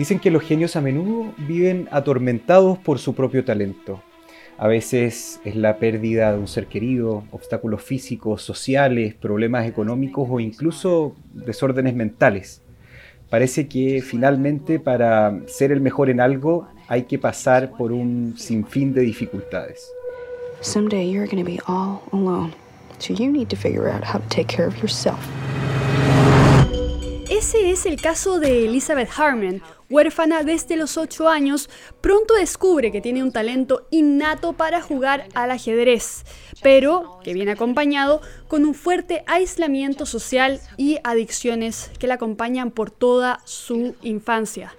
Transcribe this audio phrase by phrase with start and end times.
[0.00, 4.02] Dicen que los genios a menudo viven atormentados por su propio talento.
[4.56, 10.40] A veces es la pérdida de un ser querido, obstáculos físicos, sociales, problemas económicos o
[10.40, 12.62] incluso desórdenes mentales.
[13.28, 18.94] Parece que finalmente para ser el mejor en algo hay que pasar por un sinfín
[18.94, 19.86] de dificultades.
[20.62, 22.54] Someday you're going to be all alone.
[23.00, 25.20] So you need to figure out how to take care of yourself.
[27.50, 29.60] Ese es el caso de Elizabeth Harmon,
[29.90, 31.68] huérfana desde los 8 años,
[32.00, 36.22] pronto descubre que tiene un talento innato para jugar al ajedrez,
[36.62, 42.92] pero que viene acompañado con un fuerte aislamiento social y adicciones que la acompañan por
[42.92, 44.72] toda su infancia.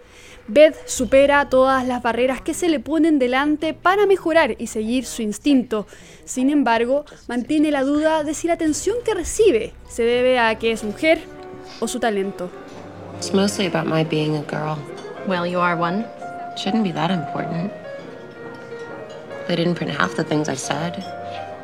[0.47, 5.21] Beth supera todas las barreras que se le ponen delante para mejorar y seguir su
[5.21, 5.87] instinto.
[6.23, 10.71] Sin embargo, mantiene la duda de si la atención que recibe se debe a que
[10.71, 11.19] es mujer
[11.81, 12.49] o su talento.
[13.17, 14.77] It's mostly about my being a girl.
[15.27, 16.05] Well, you are one.
[16.55, 17.71] Shouldn't be that important.
[19.47, 21.03] They didn't print half the things I said.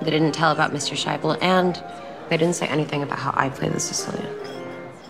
[0.02, 0.96] They didn't tell about Mr.
[0.96, 1.82] Scheibel, and
[2.30, 4.28] they didn't say anything about how I play the Sicilian.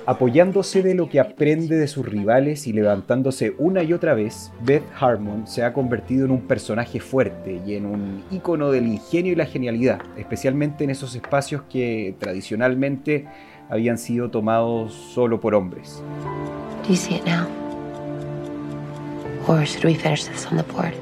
[0.05, 4.85] Apoyándose de lo que aprende de sus rivales y levantándose una y otra vez, Beth
[4.97, 9.35] Harmon se ha convertido en un personaje fuerte y en un ícono del ingenio y
[9.35, 13.27] la genialidad, especialmente en esos espacios que tradicionalmente
[13.69, 16.01] habían sido tomados solo por hombres.
[16.83, 17.47] Do you see it now?
[19.47, 20.93] Or should we finish this on the board?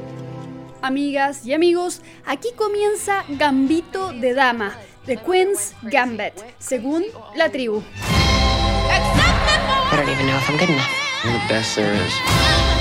[0.81, 4.71] Amigas y amigos, aquí comienza Gambito de Dama,
[5.05, 7.83] The Queen's Gambit, según la tribu.
[9.91, 10.89] I don't even know if I'm good enough.
[11.23, 12.74] You're the best there is.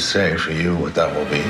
[0.00, 1.42] Say for you what that will be.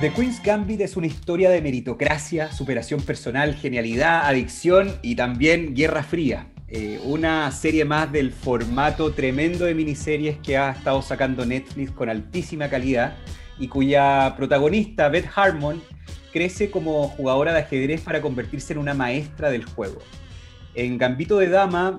[0.00, 6.02] The Queen's Gambit es una historia de meritocracia, superación personal, genialidad, adicción y también guerra
[6.02, 6.48] fría.
[6.66, 12.08] Eh, una serie más del formato tremendo de miniseries que ha estado sacando Netflix con
[12.08, 13.16] altísima calidad
[13.58, 15.80] y cuya protagonista, Beth Harmon,
[16.32, 20.00] crece como jugadora de ajedrez para convertirse en una maestra del juego.
[20.74, 21.98] En Gambito de Dama,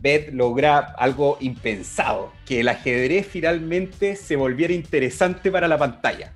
[0.00, 6.32] Beth logra algo impensado, que el ajedrez finalmente se volviera interesante para la pantalla.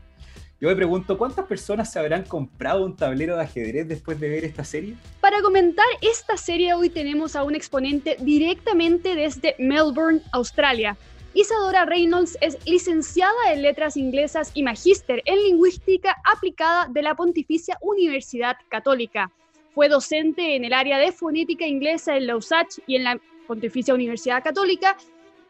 [0.61, 4.45] Yo me pregunto, ¿cuántas personas se habrán comprado un tablero de ajedrez después de ver
[4.45, 4.97] esta serie?
[5.21, 10.97] Para comentar esta serie hoy tenemos a un exponente directamente desde Melbourne, Australia.
[11.35, 17.77] Isadora Reynolds es licenciada en Letras Inglesas y magíster en Lingüística aplicada de la Pontificia
[17.83, 19.31] Universidad Católica.
[19.77, 23.93] Fue docente en el área de fonética inglesa en la USACH y en la Pontificia
[23.93, 24.97] Universidad Católica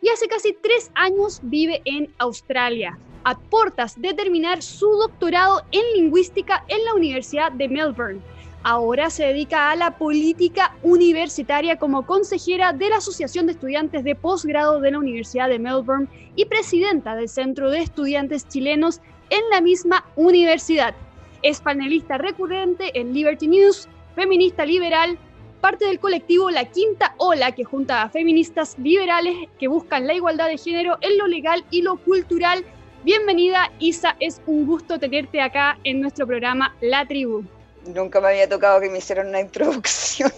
[0.03, 5.82] y hace casi tres años vive en Australia, a portas de terminar su doctorado en
[5.94, 8.20] lingüística en la Universidad de Melbourne.
[8.65, 14.16] Ahora se dedica a la política universitaria como consejera de la Asociación de Estudiantes de
[14.16, 19.00] Posgrado de la Universidad de Melbourne y presidenta del Centro de Estudiantes Chilenos
[19.31, 20.97] en la misma universidad.
[21.44, 25.19] Es panelista recurrente en Liberty News, feminista liberal,
[25.60, 30.49] parte del colectivo La Quinta Ola, que junta a feministas liberales que buscan la igualdad
[30.49, 32.65] de género en lo legal y lo cultural.
[33.04, 37.44] Bienvenida, Isa, es un gusto tenerte acá en nuestro programa La Tribu.
[37.86, 40.32] Nunca me había tocado que me hicieran una introducción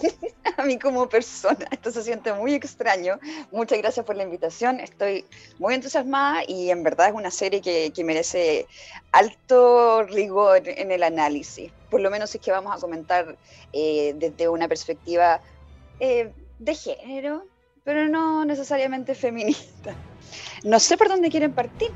[0.57, 1.65] a mí como persona.
[1.71, 3.19] Esto se siente muy extraño.
[3.51, 4.79] Muchas gracias por la invitación.
[4.79, 5.25] Estoy
[5.57, 8.67] muy entusiasmada y en verdad es una serie que, que merece
[9.11, 11.71] alto rigor en el análisis.
[11.89, 13.35] Por lo menos es que vamos a comentar
[13.73, 15.41] eh, desde una perspectiva
[15.99, 17.45] eh, de género,
[17.83, 19.95] pero no necesariamente feminista.
[20.63, 21.89] No sé por dónde quieren partir.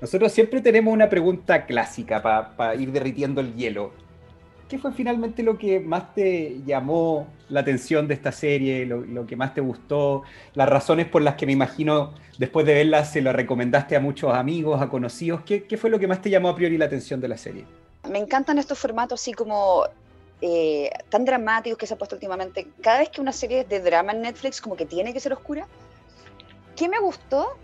[0.00, 2.22] Nosotros siempre tenemos una pregunta clásica
[2.56, 3.92] para ir derritiendo el hielo.
[4.70, 9.34] ¿Qué fue finalmente lo que más te llamó la atención de esta serie, lo, que
[9.34, 10.22] más te gustó,
[10.54, 14.32] las razones por las que me imagino después de verla se lo recomendaste a muchos
[14.32, 15.40] amigos, a conocidos?
[15.44, 17.64] ¿Qué, qué fue lo que más te llamó a priori la atención de la serie?
[18.08, 19.86] Me encantan estos formatos así como
[20.40, 22.68] eh, tan dramáticos que se ha puesto últimamente.
[22.80, 25.32] Cada vez que una serie es de drama en Netflix como que tiene que ser
[25.32, 25.66] oscura.
[26.76, 27.56] ¿Qué me gustó?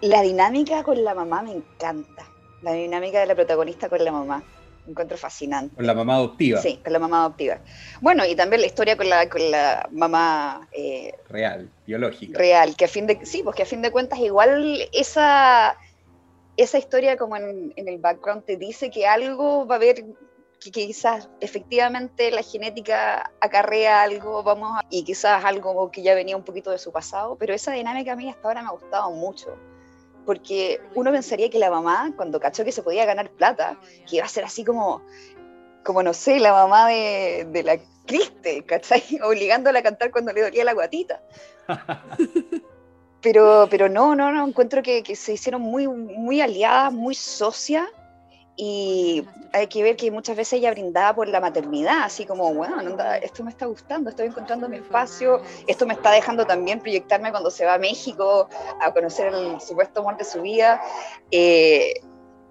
[0.00, 2.24] La dinámica con la mamá me encanta.
[2.62, 4.44] La dinámica de la protagonista con la mamá
[4.86, 5.76] encuentro fascinante.
[5.76, 6.60] Con la mamá adoptiva.
[6.60, 7.60] Sí, con la mamá adoptiva.
[8.00, 10.68] Bueno, y también la historia con la, con la mamá...
[10.72, 12.38] Eh, real, biológica.
[12.38, 13.24] Real, que a fin de...
[13.24, 15.76] Sí, pues que a fin de cuentas igual esa,
[16.56, 20.04] esa historia como en, en, el background te dice que algo va a haber
[20.60, 26.36] que quizás efectivamente la genética acarrea algo, vamos, a- y quizás algo que ya venía
[26.36, 29.10] un poquito de su pasado, pero esa dinámica a mí hasta ahora me ha gustado
[29.10, 29.56] mucho.
[30.24, 33.78] Porque uno pensaría que la mamá, cuando cachó que se podía ganar plata,
[34.08, 35.02] que iba a ser así como,
[35.84, 39.02] como no sé, la mamá de, de la Criste, ¿cachai?
[39.24, 41.22] Obligándola a cantar cuando le dolía la guatita.
[43.22, 47.86] Pero, pero no, no, no, encuentro que, que se hicieron muy, muy aliadas, muy socias,
[48.56, 52.76] y hay que ver que muchas veces ella brindaba por la maternidad, así como, bueno,
[53.22, 57.50] esto me está gustando, estoy encontrando mi espacio, esto me está dejando también proyectarme cuando
[57.50, 58.48] se va a México
[58.80, 60.82] a conocer el supuesto amor de su vida.
[61.30, 61.94] Eh,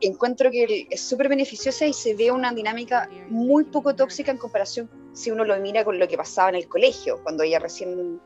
[0.01, 4.89] encuentro que es súper beneficiosa y se ve una dinámica muy poco tóxica en comparación
[5.13, 8.19] si uno lo mira con lo que pasaba en el colegio, cuando ella recién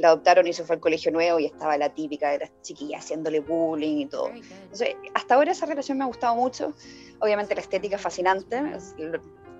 [0.00, 3.04] la adoptaron y se fue al colegio nuevo y estaba la típica de las chiquillas
[3.04, 4.28] haciéndole bullying y todo.
[4.28, 6.72] Entonces, hasta ahora esa relación me ha gustado mucho.
[7.18, 8.62] Obviamente la estética es fascinante.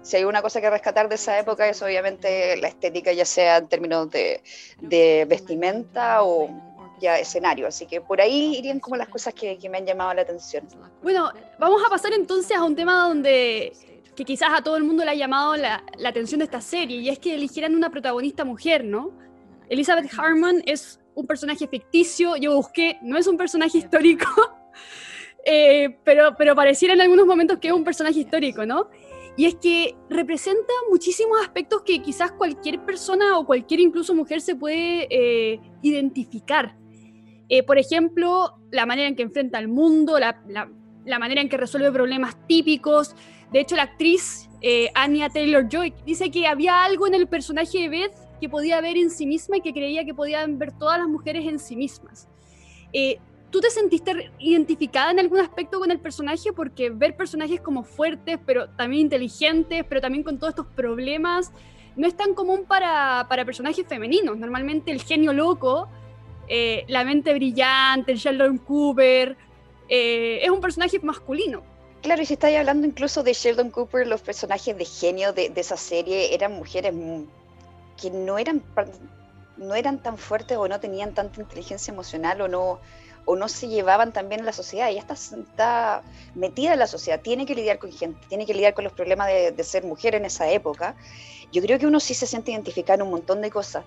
[0.03, 3.59] Si hay una cosa que rescatar de esa época es obviamente la estética, ya sea
[3.59, 4.43] en términos de,
[4.81, 6.49] de vestimenta o
[7.03, 7.67] ya escenario.
[7.67, 10.67] Así que por ahí irían como las cosas que, que me han llamado la atención.
[11.03, 13.75] Bueno, vamos a pasar entonces a un tema donde
[14.17, 16.99] que quizás a todo el mundo le ha llamado la, la atención de esta serie,
[16.99, 19.13] y es que eligieran una protagonista mujer, ¿no?
[19.71, 24.27] Elizabeth Harmon es un personaje ficticio, yo busqué, no es un personaje histórico,
[25.45, 28.89] eh, pero, pero pareciera en algunos momentos que es un personaje histórico, ¿no?
[29.37, 34.57] Y es que representa muchísimos aspectos que quizás cualquier persona o cualquier incluso mujer se
[34.57, 36.77] puede eh, identificar.
[37.49, 40.71] Eh, por ejemplo, la manera en que enfrenta al mundo, la, la-
[41.07, 43.17] la manera en que resuelve problemas típicos.
[43.53, 47.89] De hecho, la actriz eh, Anya Taylor-Joy dice que había algo en el personaje de
[47.89, 51.09] Beth que podía ver en sí misma y que creía que podían ver todas las
[51.09, 52.29] mujeres en sí mismas.
[52.93, 53.19] Eh,
[53.51, 56.53] ¿Tú te sentiste identificada en algún aspecto con el personaje?
[56.53, 61.53] Porque ver personajes como fuertes, pero también inteligentes, pero también con todos estos problemas,
[61.97, 64.37] no es tan común para, para personajes femeninos.
[64.37, 65.89] Normalmente el genio loco,
[66.47, 69.37] eh, la mente brillante, el Sheldon Cooper,
[69.89, 71.63] eh, es un personaje masculino.
[72.03, 75.61] Claro, y si estáis hablando incluso de Sheldon Cooper, los personajes de genio de, de
[75.61, 76.95] esa serie eran mujeres
[78.01, 78.63] que no eran,
[79.57, 82.81] no eran tan fuertes o no tenían tanta inteligencia emocional o no,
[83.25, 84.89] o no se llevaban también en la sociedad.
[84.89, 86.03] Ella está,
[86.35, 89.29] metida en la sociedad, tiene que lidiar con gente, tiene que lidiar con los problemas
[89.29, 90.97] de, de ser mujer en esa época.
[91.53, 93.85] Yo creo que uno sí se siente identificado en un montón de cosas.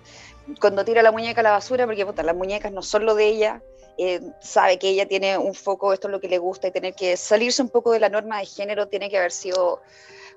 [0.60, 3.26] Cuando tira la muñeca a la basura, porque puta, las muñecas no son lo de
[3.26, 3.62] ella,
[3.96, 6.94] eh, sabe que ella tiene un foco, esto es lo que le gusta, y tener
[6.94, 9.80] que salirse un poco de la norma de género tiene que haber sido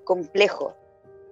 [0.03, 0.75] complejo.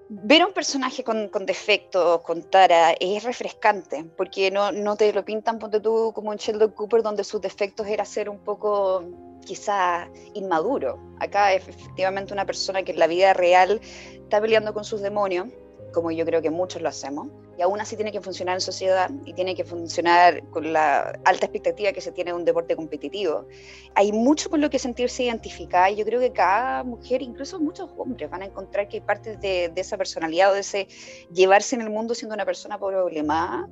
[0.07, 5.11] Ver a un personaje con, con defectos, con tara, es refrescante, porque no, no te
[5.11, 9.03] lo pintan, ponte tú, como en Sheldon Cooper, donde sus defectos era ser un poco,
[9.45, 10.99] quizás, inmaduro.
[11.19, 13.81] Acá es efectivamente una persona que en la vida real
[14.13, 15.47] está peleando con sus demonios,
[15.95, 19.09] como yo creo que muchos lo hacemos, y aún así tiene que funcionar en sociedad
[19.23, 23.47] y tiene que funcionar con la alta expectativa que se tiene de un deporte competitivo.
[23.95, 27.89] Hay mucho con lo que sentirse identificada y yo creo que cada mujer, incluso muchos
[27.97, 30.87] hombres, van a encontrar que parte de, de esa personalidad o de ese
[31.33, 33.69] llevarse en el mundo siendo una persona problemada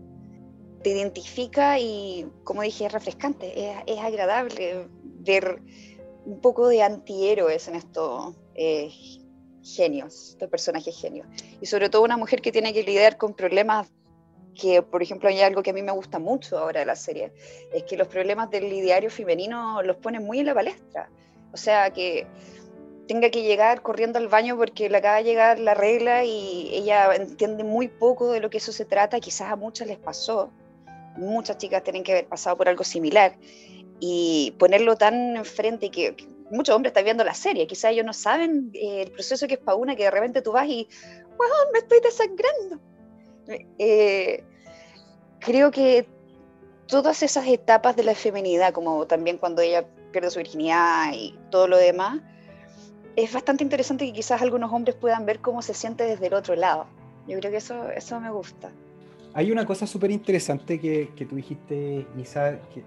[0.82, 5.62] te identifica y, como dije, es refrescante, es, es agradable ver
[6.26, 8.90] un poco de antihéroes en estos eh,
[9.64, 11.28] genios, estos personajes genios.
[11.62, 13.88] Y sobre todo una mujer que tiene que lidiar con problemas
[14.60, 17.32] que, por ejemplo, hay algo que a mí me gusta mucho ahora de la serie,
[17.74, 21.10] es que los problemas del lidiario femenino los ponen muy en la palestra.
[21.52, 22.28] O sea, que
[23.08, 27.14] tenga que llegar corriendo al baño porque le acaba de llegar la regla y ella
[27.16, 30.52] entiende muy poco de lo que eso se trata, quizás a muchas les pasó,
[31.18, 33.36] muchas chicas tienen que haber pasado por algo similar,
[34.00, 36.16] y ponerlo tan enfrente que
[36.54, 39.60] muchos hombres están viendo la serie, quizás ellos no saben eh, el proceso que es
[39.60, 40.88] para una, que de repente tú vas y,
[41.38, 42.80] wow, me estoy desangrando.
[43.78, 44.44] Eh,
[45.40, 46.08] creo que
[46.88, 51.68] todas esas etapas de la feminidad, como también cuando ella pierde su virginidad y todo
[51.68, 52.22] lo demás,
[53.16, 56.56] es bastante interesante que quizás algunos hombres puedan ver cómo se siente desde el otro
[56.56, 56.88] lado.
[57.28, 58.72] Yo creo que eso, eso me gusta.
[59.34, 62.84] Hay una cosa súper interesante que, que tú dijiste, Isa, que,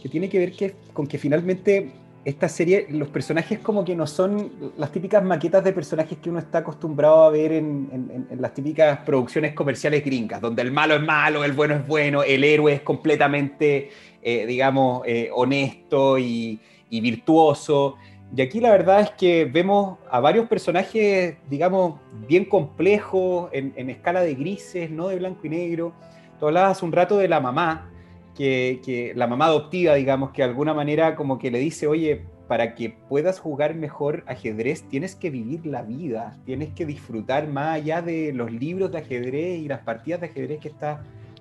[0.00, 1.92] que tiene que ver que, con que finalmente
[2.26, 6.40] esta serie, los personajes como que no son las típicas maquetas de personajes que uno
[6.40, 11.44] está acostumbrado a ver en, las típicas producciones comerciales gringas, donde el malo es malo,
[11.44, 13.90] el bueno es bueno, el héroe es completamente,
[14.24, 17.94] eh, digamos, eh, honesto y, virtuoso.
[18.36, 23.88] Y aquí la verdad es que vemos a varios personajes, digamos, bien complejos, en, en
[23.88, 25.92] escala de grises, no de blanco y negro.
[26.40, 27.88] Tú hablabas un rato de la mamá,
[28.36, 32.74] que, la mamá adoptiva, digamos, que de alguna manera como que le dice, oye, para
[32.74, 38.02] que puedas jugar mejor ajedrez tienes que vivir la vida, tienes que disfrutar más allá
[38.02, 41.00] de los libros de ajedrez y las partidas de ajedrez que estás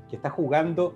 [0.10, 0.96] que está jugando.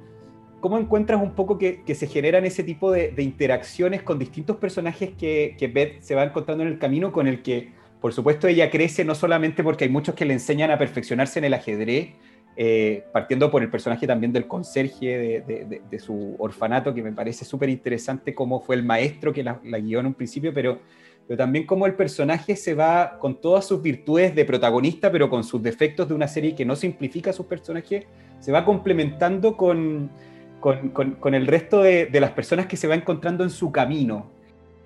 [0.62, 5.12] ¿Cómo encuentras un poco que, se generan ese tipo de, de, interacciones con distintos personajes
[5.18, 8.70] que, que Beth se va encontrando en el camino con el que, por supuesto, ella
[8.70, 12.10] crece no solamente porque hay muchos que le enseñan a perfeccionarse en el ajedrez,
[12.62, 17.70] eh, partiendo por el personaje también del conserje de, su orfanato, que me parece súper
[17.70, 20.80] interesante cómo fue el maestro que la, guió en un principio, pero,
[21.26, 25.46] pero también cómo el personaje se va con todas sus virtudes de protagonista, pero con
[25.46, 28.04] sus defectos de una serie que no simplifica a sus personajes,
[28.42, 30.12] se va complementando con,
[30.60, 34.32] con, con, con el resto de, las personas que se va encontrando en su camino.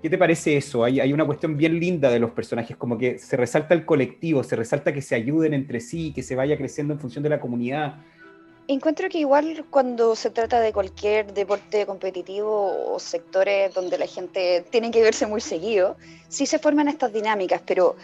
[0.03, 0.83] ¿Qué te parece eso?
[0.83, 4.43] Hay, hay, una cuestión bien linda de los personajes, como que se resalta el colectivo,
[4.43, 7.39] se resalta que se ayuden entre sí, que se vaya creciendo en función de la
[7.39, 7.95] comunidad.
[8.67, 14.65] Encuentro que igual cuando se trata de cualquier deporte competitivo o sectores donde la gente
[14.69, 15.95] tiene que verse muy seguido,
[16.27, 17.95] sí se forman estas dinámicas, pero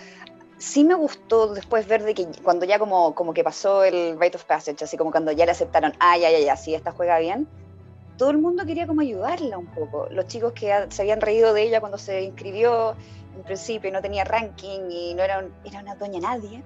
[0.57, 4.37] sí me gustó después ver de que cuando ya como, como que pasó el Rite
[4.37, 7.19] of Passage, así como cuando ya le aceptaron, ah, ya, ya, ya, sí, esta juega
[7.19, 7.45] bien,
[8.19, 10.07] todo el mundo quería como ayudarla un poco.
[10.11, 12.97] Los chicos que se habían reído de ella cuando se inscribió
[13.33, 16.61] en principio no tenía ranking y no era, un, era una doña nadie,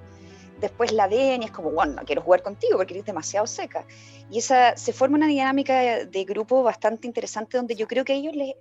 [0.59, 3.85] después la ven y es como, bueno, no quiero jugar contigo porque eres demasiado seca.
[4.31, 8.35] Y esa se forma una dinámica de grupo bastante interesante donde yo creo que ellos
[8.35, 8.55] les,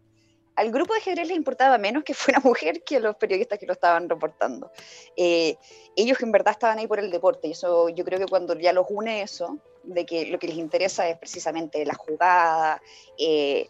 [0.56, 3.66] al grupo de ajedrez les importaba menos que fuera mujer que a los periodistas que
[3.66, 4.71] lo estaban reportando.
[5.16, 5.56] Eh,
[5.97, 8.73] ellos en verdad estaban ahí por el deporte y eso yo creo que cuando ya
[8.73, 12.80] los une eso, de que lo que les interesa es precisamente la jugada,
[13.18, 13.68] eh,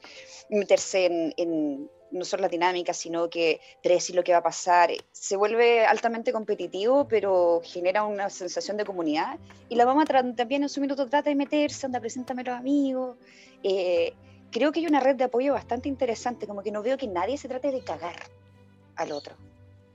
[0.50, 5.36] meterse en, no solo la dinámica, sino que predecir lo que va a pasar, se
[5.36, 9.38] vuelve altamente competitivo, pero genera una sensación de comunidad.
[9.68, 13.16] Y la mamá también en su minuto trata de meterse, anda, preséntame a los amigos.
[13.62, 14.12] Eh,
[14.52, 17.36] creo que hay una red de apoyo bastante interesante, como que no veo que nadie
[17.36, 18.16] se trate de cagar
[18.94, 19.34] al otro.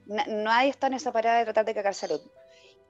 [0.08, 2.32] nadie está en esa parada de tratar de cagarse al otro.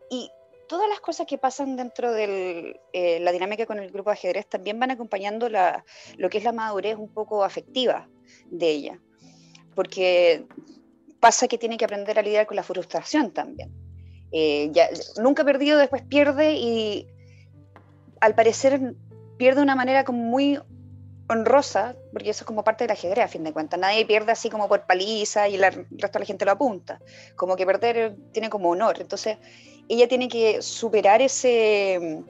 [0.10, 0.32] Y
[0.68, 4.48] todas las cosas que pasan dentro de eh, la dinámica con el grupo de ajedrez
[4.48, 8.08] también van acompañando lo que es la madurez un poco afectiva
[8.50, 9.00] de ella.
[9.76, 10.46] Porque
[11.20, 13.72] pasa que tiene que aprender a lidiar con la frustración también.
[14.32, 14.90] Eh, ya,
[15.22, 17.08] nunca perdido, después pierde y
[18.20, 18.96] al parecer
[19.38, 20.60] pierde de una manera como muy
[21.30, 23.80] honrosa, porque eso es como parte del ajedrez a fin de cuentas.
[23.80, 27.00] Nadie pierde así como por paliza y el resto de la gente lo apunta.
[27.36, 28.98] Como que perder tiene como honor.
[29.00, 29.38] Entonces,
[29.90, 32.24] ella tiene que superar ese,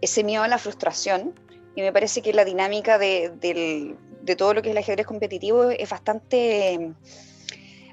[0.00, 1.34] ese miedo a la frustración.
[1.74, 5.06] Y me parece que la dinámica de, de, de todo lo que es el ajedrez
[5.06, 6.92] competitivo es bastante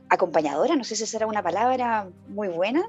[0.09, 0.75] acompañadora.
[0.75, 2.87] No sé si será una palabra muy buena,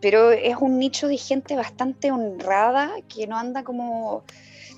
[0.00, 4.24] pero es un nicho de gente bastante honrada que no anda como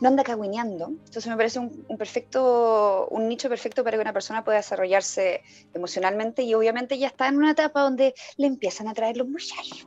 [0.01, 0.89] no anda cagüineando.
[0.89, 5.43] Entonces me parece un, un, perfecto, un nicho perfecto para que una persona pueda desarrollarse
[5.75, 9.87] emocionalmente y obviamente ya está en una etapa donde le empiezan a traer los muchachos.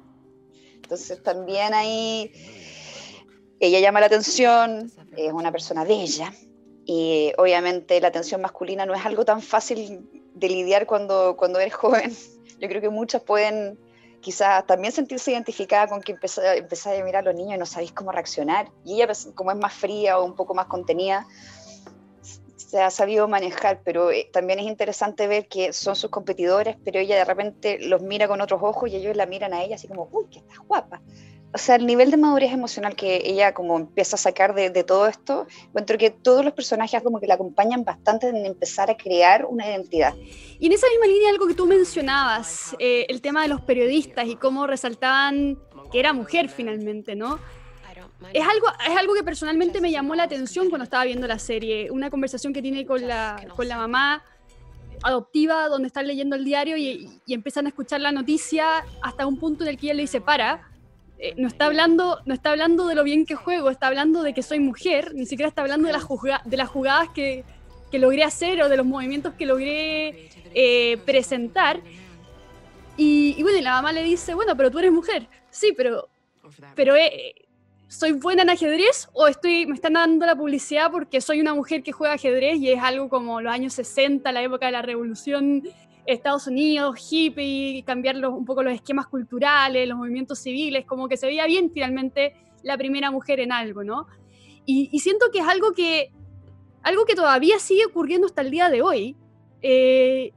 [0.76, 2.32] Entonces también ahí
[3.60, 6.34] ella llama la atención, es una persona bella
[6.86, 11.74] y obviamente la atención masculina no es algo tan fácil de lidiar cuando, cuando eres
[11.74, 12.14] joven.
[12.60, 13.80] Yo creo que muchas pueden
[14.24, 17.92] quizás también sentirse identificada con que empezáis a mirar a los niños y no sabéis
[17.92, 18.72] cómo reaccionar.
[18.84, 21.28] Y ella, pues, como es más fría o un poco más contenida,
[22.56, 27.00] se ha sabido manejar, pero eh, también es interesante ver que son sus competidores, pero
[27.00, 29.88] ella de repente los mira con otros ojos y ellos la miran a ella así
[29.88, 31.02] como, uy, que estás guapa.
[31.56, 34.84] O sea, el nivel de madurez emocional que ella como empieza a sacar de, de,
[34.84, 38.98] todo esto, encuentro que todos los personajes como que la acompañan bastante en empezar a
[38.98, 40.16] crear una identidad.
[40.60, 44.28] Y en esa misma línea algo que tú mencionabas, eh, el tema de los periodistas
[44.28, 45.60] y cómo resaltaban
[45.92, 47.40] que era mujer finalmente, ¿no?
[48.34, 51.92] Es algo, es algo que personalmente me llamó la atención cuando estaba viendo la serie,
[51.92, 54.24] una conversación que tiene con la, con la mamá
[55.04, 59.38] adoptiva donde están leyendo el diario y, y empiezan a escuchar la noticia hasta un
[59.38, 60.73] punto en el que ella le dice, para,
[61.24, 64.34] eh, no, está hablando, no está hablando de lo bien que juego, está hablando de
[64.34, 66.06] que soy mujer, ni siquiera está hablando de las,
[66.44, 67.46] de las jugadas que,
[67.90, 71.80] que, logré hacer o de los movimientos que logré eh, presentar.
[72.98, 75.30] Y, bueno, y la mamá le dice, bueno, pero tú eres mujer.
[75.50, 76.10] Sí, pero,
[76.76, 77.34] pero eh,
[77.88, 81.84] ¿soy buena en ajedrez o estoy, me están dando la publicidad porque soy una mujer
[81.84, 85.64] que juega ajedrez y es algo como los años 60, la época de la revolución
[86.06, 91.28] Estados Unidos, hippie, cambiar un poco los esquemas culturales, los movimientos civiles, como que se
[91.28, 94.08] veía bien finalmente la primera mujer en algo, ¿no?
[94.66, 96.12] Y, y siento que es algo que,
[96.82, 99.16] algo que todavía sigue ocurriendo hasta el día de hoy.
[99.62, 100.32] Eh,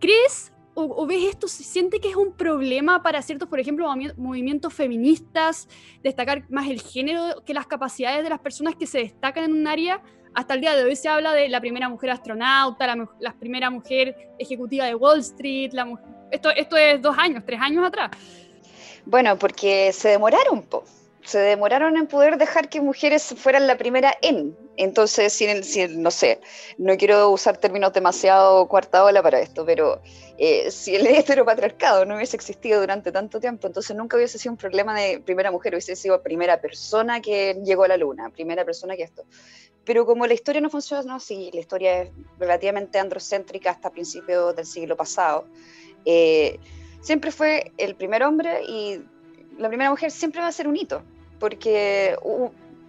[0.00, 4.14] ¿Crees o, o ves esto, siente que es un problema para ciertos, por ejemplo, movi-
[4.16, 5.68] movimientos feministas,
[6.02, 9.66] destacar más el género que las capacidades de las personas que se destacan en un
[9.66, 10.02] área.
[10.34, 13.70] Hasta el día de hoy se habla de la primera mujer astronauta, la, la primera
[13.70, 15.86] mujer ejecutiva de Wall Street, la
[16.32, 18.10] esto, esto es dos años, tres años atrás.
[19.04, 20.84] Bueno, porque se demoraron, po.
[21.24, 24.56] Se demoraron en poder dejar que mujeres fueran la primera en.
[24.82, 26.40] Entonces, si, en el- si el- no sé,
[26.78, 30.02] no quiero usar términos demasiado cuarta ola para esto, pero
[30.38, 34.58] eh, si el heteropatriarcado no hubiese existido durante tanto tiempo, entonces nunca hubiese sido un
[34.58, 38.96] problema de primera mujer, hubiese sido primera persona que llegó a la luna, primera persona
[38.96, 39.24] que esto.
[39.84, 44.66] Pero como la historia no funciona así, la historia es relativamente androcéntrica hasta principios del
[44.66, 45.46] siglo pasado,
[46.04, 46.58] eh,
[47.00, 49.00] siempre fue el primer hombre y
[49.58, 51.02] la primera mujer siempre va a ser un hito,
[51.38, 52.16] porque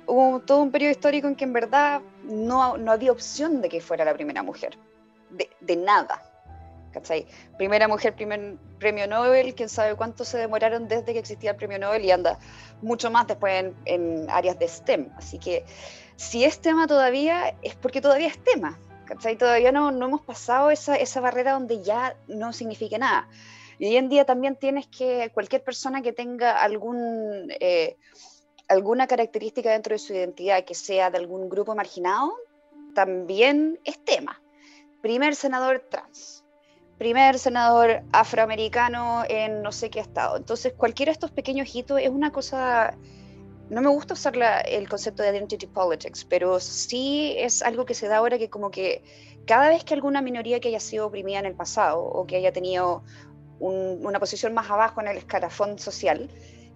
[0.07, 3.81] hubo, todo un periodo histórico en que en verdad no, no había opción de que
[3.81, 4.77] fuera la primera mujer,
[5.29, 6.21] de, de nada.
[6.91, 7.25] ¿cachai?
[7.57, 11.79] Primera mujer, primer premio Nobel, quién sabe cuánto se demoraron desde que existía el premio
[11.79, 12.37] Nobel y anda
[12.83, 15.09] mucho más después en, en áreas de STEM.
[15.17, 15.65] Así que
[16.15, 18.77] si es tema todavía, es porque todavía es tema.
[19.05, 19.37] ¿cachai?
[19.37, 23.27] Todavía no, no hemos pasado esa, esa barrera donde ya no signifique nada.
[23.79, 27.97] Y hoy en día también tienes que cualquier persona que tenga algún, eh,
[28.73, 32.33] alguna característica dentro de su identidad que sea de algún grupo marginado,
[32.93, 34.41] también es tema.
[35.01, 36.43] Primer senador trans,
[36.97, 40.37] primer senador afroamericano en no sé qué estado.
[40.37, 42.97] Entonces, cualquiera de estos pequeños hitos es una cosa...
[43.69, 47.93] No me gusta usar la- el concepto de identity politics, pero sí es algo que
[47.93, 49.01] se da ahora que como que
[49.47, 52.51] cada vez que alguna minoría que haya sido oprimida en el pasado o que haya
[52.51, 53.03] tenido
[53.59, 56.29] un- una posición más abajo en el escalafón social,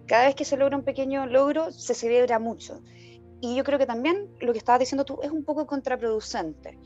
[0.08, 2.80] cada vez que se logra un pequeño logro, se celebra mucho.
[3.40, 6.76] Y yo creo que también lo que estabas diciendo tú es un poco contraproducente,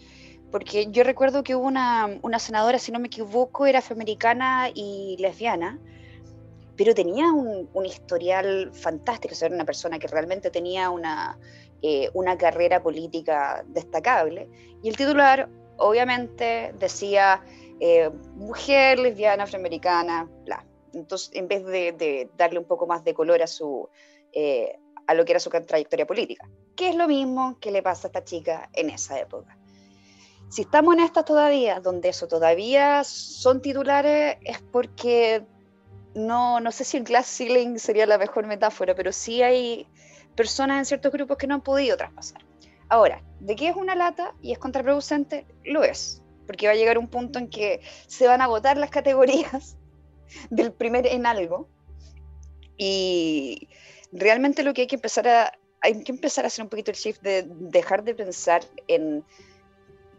[0.51, 5.17] porque yo recuerdo que hubo una, una senadora, si no me equivoco, era afroamericana y
[5.19, 5.79] lesbiana,
[6.77, 11.39] pero tenía un, un historial fantástico, o sea, era una persona que realmente tenía una,
[11.81, 14.49] eh, una carrera política destacable,
[14.83, 15.49] y el titular
[15.79, 17.43] obviamente decía
[17.81, 20.65] eh, mujer, lesbiana, afroamericana, bla.
[20.95, 23.89] Entonces, en vez de, de darle un poco más de color a, su,
[24.33, 28.07] eh, a lo que era su trayectoria política, que es lo mismo que le pasa
[28.07, 29.59] a esta chica en esa época.
[30.49, 35.47] Si estamos en estas todavía, donde eso todavía son titulares, es porque
[36.15, 39.87] no, no sé si el glass ceiling sería la mejor metáfora, pero sí hay
[40.37, 42.45] personas en ciertos grupos que no han podido traspasar.
[42.89, 45.47] Ahora, ¿de qué es una lata y es contraproducente?
[45.65, 48.91] Lo es, porque va a llegar un punto en que se van a agotar las
[48.91, 49.79] categorías
[50.51, 51.69] del primer en algo
[52.77, 53.69] y
[54.13, 56.97] realmente lo que hay que empezar a hay que empezar a hacer un poquito el
[56.97, 59.25] shift de dejar de pensar en,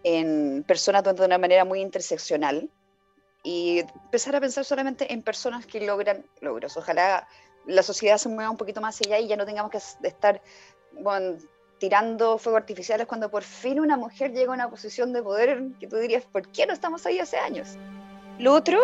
[0.04, 2.70] en personas de una manera muy interseccional
[3.44, 6.76] y empezar a pensar solamente en personas que logran logros.
[6.76, 7.28] Ojalá
[7.66, 10.42] la sociedad se mueva un poquito más allá y ya no tengamos que estar
[11.78, 15.88] tirando fuegos artificiales cuando por fin una mujer llega a una posición de poder que
[15.88, 17.78] tú dirías, ¿por qué no estamos ahí hace años?
[18.38, 18.80] Lo otro,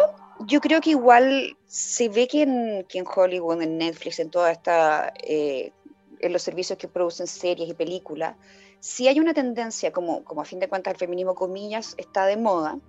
[0.45, 5.71] yo creo que igual se ve que en, Hollywood, en Netflix, en toda esta, eh,
[6.19, 8.35] en los servicios que producen series y películas,
[8.79, 12.37] sí hay una tendencia, como, como a fin de cuentas el feminismo, comillas, está de
[12.37, 12.79] moda,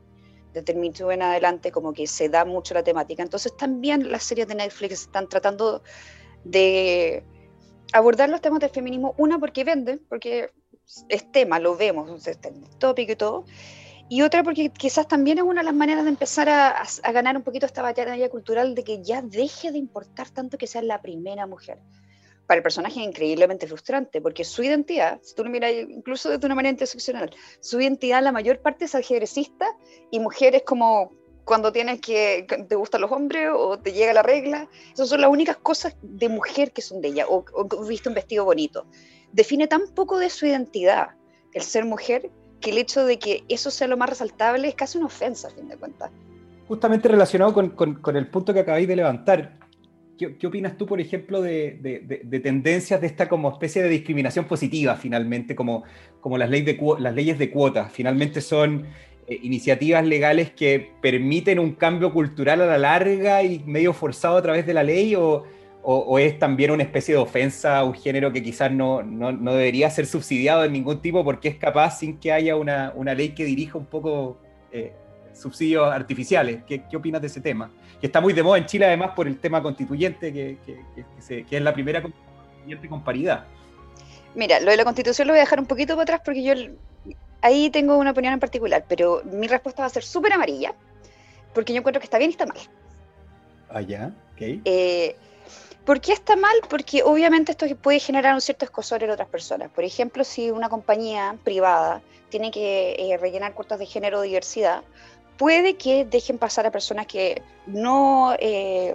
[0.74, 3.22] Me Too en adelante, como que se da mucho la temática.
[3.22, 5.82] Entonces también las series de Netflix están tratando
[6.44, 7.24] de
[7.92, 10.50] abordar los temas del feminismo, una porque venden, porque
[11.08, 12.38] es tema, lo vemos, el
[12.78, 13.44] tópico y todo,
[14.12, 17.44] y otra porque quizás también es una de las maneras de empezar a, ganar un
[17.44, 21.46] poquito esta batalla cultural de que ya deje de importar tanto que sea la primera
[21.46, 21.78] mujer.
[22.48, 26.44] Para el personaje es increíblemente frustrante, porque su identidad, si tú lo miras incluso desde
[26.44, 29.64] una manera interseccional, su identidad la mayor parte es ajedrecista
[30.10, 31.12] y mujeres como
[31.44, 35.30] cuando tienes que, te gustan los hombres o te llega la regla, esas son las
[35.30, 38.86] únicas cosas de mujer que son de ella, o, o viste un vestido bonito.
[39.30, 41.10] Define tan poco de su identidad
[41.52, 44.98] el ser mujer que el hecho de que eso sea lo más resaltable es casi
[44.98, 46.10] una ofensa, a fin de cuentas.
[46.68, 49.58] Justamente relacionado con, con, con el punto que acabáis de levantar,
[50.18, 53.82] ¿qué, qué opinas tú, por ejemplo, de, de, de, de, tendencias de esta como especie
[53.82, 55.82] de discriminación positiva, finalmente, como,
[56.20, 57.90] como las, ley de, las leyes de cuotas?
[57.92, 58.86] Finalmente son
[59.26, 64.42] eh, iniciativas legales que permiten un cambio cultural a la larga y medio forzado a
[64.42, 65.44] través de la ley, o,
[65.82, 69.32] o, o es también una especie de ofensa a un género que quizás no, no,
[69.32, 73.14] no, debería ser subsidiado de ningún tipo porque es capaz sin que haya una, una
[73.14, 74.38] ley que dirija un poco
[74.72, 74.92] eh,
[75.32, 76.62] subsidios artificiales.
[76.66, 77.70] ¿Qué, ¿Qué, opinas de ese tema?
[78.00, 81.04] Que está muy de moda en Chile además por el tema constituyente, que, que, que,
[81.22, 83.44] se, que es la primera constituyente con paridad.
[84.34, 86.52] Mira, lo de la constitución lo voy a dejar un poquito para atrás porque yo
[87.40, 90.74] ahí tengo una opinión en particular, pero mi respuesta va a ser súper amarilla.
[91.54, 92.58] porque yo encuentro que está bien y está mal.
[93.70, 94.60] Allá, ok.
[94.64, 95.16] Eh,
[95.84, 96.54] ¿Por qué está mal?
[96.68, 99.70] Porque obviamente esto puede generar un cierto escosor en otras personas.
[99.70, 104.82] Por ejemplo, si una compañía privada tiene que eh, rellenar cuotas de género o diversidad,
[105.38, 108.94] puede que dejen pasar a personas que no, eh,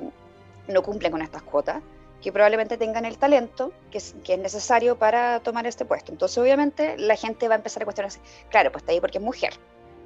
[0.67, 1.81] no cumplen con estas cuotas,
[2.21, 6.11] que probablemente tengan el talento que es, necesario para tomar este puesto.
[6.11, 8.19] Entonces, obviamente, la gente va a empezar a cuestionarse,
[8.49, 9.53] claro, pues está ahí porque es mujer,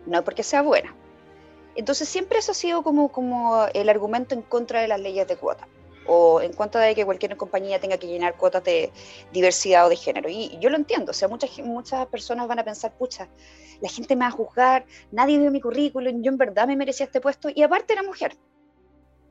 [0.05, 0.95] no porque sea buena.
[1.75, 5.35] Entonces, siempre eso ha sido como, como el argumento en contra de las leyes de
[5.35, 5.67] cuota
[6.09, 8.91] o en contra de que cualquier compañía tenga que llenar cuotas de
[9.31, 10.27] diversidad o de género.
[10.29, 13.29] Y yo lo entiendo, o sea, muchas, muchas personas van a pensar, pucha,
[13.79, 17.05] la gente me va a juzgar, nadie vio mi currículum, yo en verdad me merecía
[17.05, 18.35] este puesto, y aparte era mujer.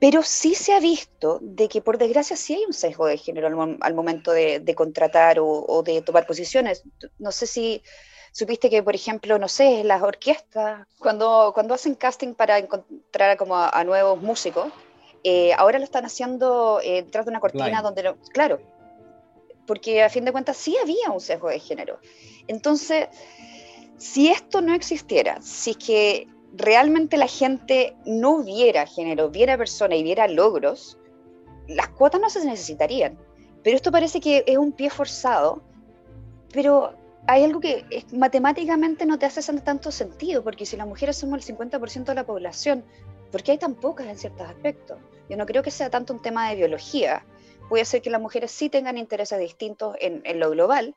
[0.01, 3.49] Pero sí se ha visto de que por desgracia sí hay un sesgo de género
[3.49, 6.85] al, al momento de, de contratar o, o de tomar posiciones.
[7.19, 7.83] No sé si
[8.31, 13.57] supiste que, por ejemplo, no sé, las orquestas, cuando, cuando hacen casting para encontrar como
[13.57, 14.73] a, a nuevos músicos,
[15.25, 18.61] eh, ahora lo están haciendo eh, detrás de una cortina donde, no- claro,
[19.67, 21.99] porque a fin de cuentas sí había un sesgo de género.
[22.47, 23.09] Entonces,
[23.99, 29.97] si esto no existiera, si es que realmente la gente no viera género, viera persona
[29.97, 30.99] y viera logros,
[31.67, 33.19] las cuotas no se necesitarían.
[33.63, 35.61] Pero esto parece que es un pie forzado,
[36.53, 36.95] pero
[37.27, 41.37] hay algo que es- matemáticamente no te hace tanto sentido, porque si las mujeres somos
[41.39, 42.85] el 50% de la población,
[43.31, 44.99] ¿por qué hay tan pocas en ciertos aspectos?
[45.29, 47.25] Yo no creo que sea tanto un tema de biología.
[47.69, 50.95] Puede ser que las mujeres sí tengan intereses distintos en, lo global,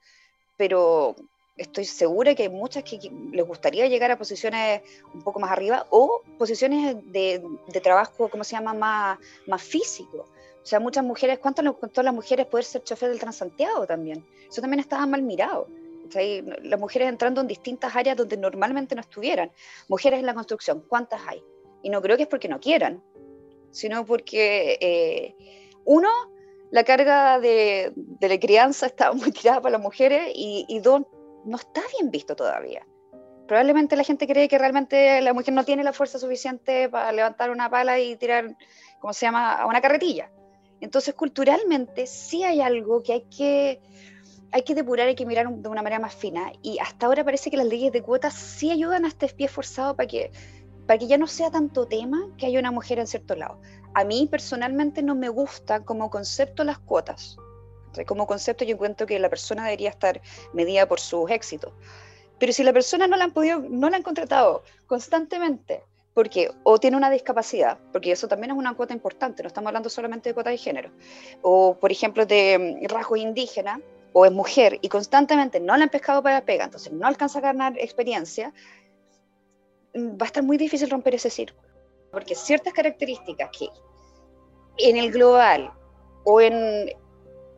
[0.58, 1.16] pero
[1.58, 2.98] estoy segura que hay muchas que
[3.32, 4.82] les gustaría llegar a posiciones
[5.14, 9.18] un poco más arriba o posiciones de, de trabajo, ¿cómo se llama?,
[9.48, 10.30] más, físico.
[10.64, 13.86] O sea, muchas mujeres, ¿cuánto les costó a las mujeres poder ser chofer del Transantiago
[13.86, 14.26] también?
[14.50, 15.68] Eso también estaba mal mirado.
[16.08, 16.22] O sea,
[16.64, 19.52] las mujeres entrando en distintas áreas donde normalmente no estuvieran.
[19.88, 21.44] Mujeres en la construcción, ¿cuántas hay?
[21.84, 23.02] Y no creo que es porque no quieran,
[23.72, 25.36] sino porque, eh,
[25.86, 26.10] uno,
[26.72, 31.04] la carga de, de la crianza está muy tirada para las mujeres y, y dos,
[31.46, 32.86] no está bien visto todavía.
[33.48, 37.52] Probablemente la gente cree que realmente la mujer no tiene la fuerza suficiente para levantar
[37.52, 38.56] una pala y tirar,
[39.00, 40.32] ¿cómo se llama?, a una carretilla.
[40.80, 43.82] Entonces, culturalmente sí hay algo que hay que,
[44.52, 46.54] hay que depurar, hay que mirar de una manera más fina.
[46.62, 49.96] Y hasta ahora parece que las leyes de cuotas sí ayudan a este pie forzado
[49.98, 50.32] para que,
[50.92, 53.62] para que ya no sea tanto tema que haya una mujer en cierto lado.
[53.94, 57.38] A mí personalmente no me gusta como concepto las cuotas.
[58.06, 61.72] Como concepto yo encuentro que la persona debería estar medida por sus éxitos.
[62.40, 65.82] Pero si la persona no la han podido, no la han contratado constantemente,
[66.14, 69.90] porque o tiene una discapacidad, porque eso también es una cuota importante, no estamos hablando
[69.90, 70.92] solamente de cuota de género,
[71.42, 73.80] o por ejemplo de mm, rasgos indígenas,
[74.14, 77.40] o es mujer y constantemente no la han pescado para la pega, entonces no alcanza
[77.40, 78.54] a ganar experiencia,
[79.96, 81.68] va a estar muy difícil romper ese círculo.
[82.12, 83.68] Porque ciertas características que
[84.78, 85.72] en el global
[86.26, 86.92] o en,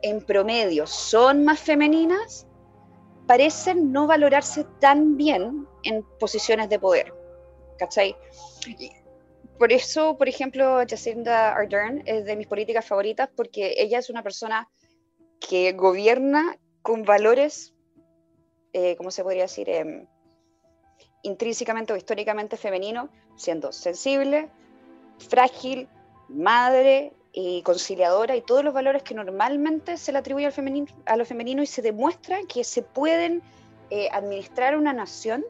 [0.02, 2.48] en promedio son más femeninas,
[3.28, 7.14] parecen no valorarse tan bien en posiciones de poder.
[7.78, 8.16] ¿Cachai?
[9.58, 14.24] Por eso, por ejemplo, Jacinda Ardern es de mis políticas favoritas porque ella es una
[14.24, 14.70] persona
[15.40, 17.74] que gobierna con valores,
[18.74, 19.70] eh, ¿cómo se podría decir?
[19.70, 20.08] Em,
[21.24, 24.50] intrínsecamente o históricamente femeninos, siendo sensible,
[25.18, 25.88] frágil,
[26.30, 31.18] madre y conciliadora y todos los valores que normalmente se le atribuye al femenino, a
[31.18, 33.42] lo femenino y se demuestra que se pueden
[33.90, 35.44] eh, administrar una nación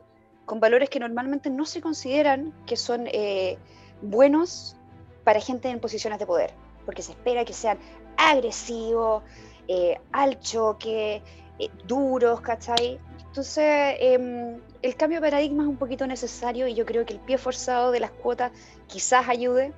[0.45, 3.57] con valores que normalmente no se consideran que son eh,
[4.01, 4.75] buenos
[5.23, 6.53] para gente en posiciones de poder,
[6.85, 7.77] porque se espera que sean
[8.17, 9.23] agresivos,
[9.67, 11.21] eh, al choque,
[11.59, 12.99] eh, duros, ¿cachai?
[13.27, 17.19] Entonces, em, el cambio de paradigma es un poquito necesario y yo creo que el
[17.19, 18.51] pie forzado de las cuotas
[18.87, 19.73] quizás ayude.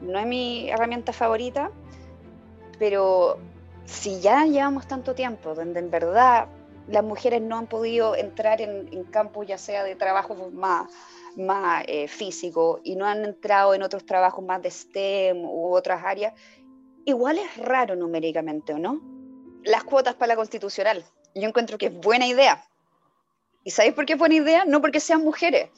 [0.00, 1.70] No es mi herramienta favorita,
[2.78, 3.38] pero
[3.84, 6.48] si ya llevamos tanto tiempo donde en verdad
[6.88, 10.90] las mujeres no han podido entrar en, en campos ya sea de trabajo más,
[11.36, 16.02] más eh, físico y no han entrado en otros trabajos más de STEM u otras
[16.02, 16.32] áreas,
[17.04, 19.02] igual es raro numéricamente, ¿o no?
[19.64, 21.04] Las cuotas para la constitucional.
[21.34, 22.64] Yo encuentro que es buena idea.
[23.66, 24.64] ¿Y sabéis por qué es buena idea?
[24.64, 25.70] No porque sean mujeres.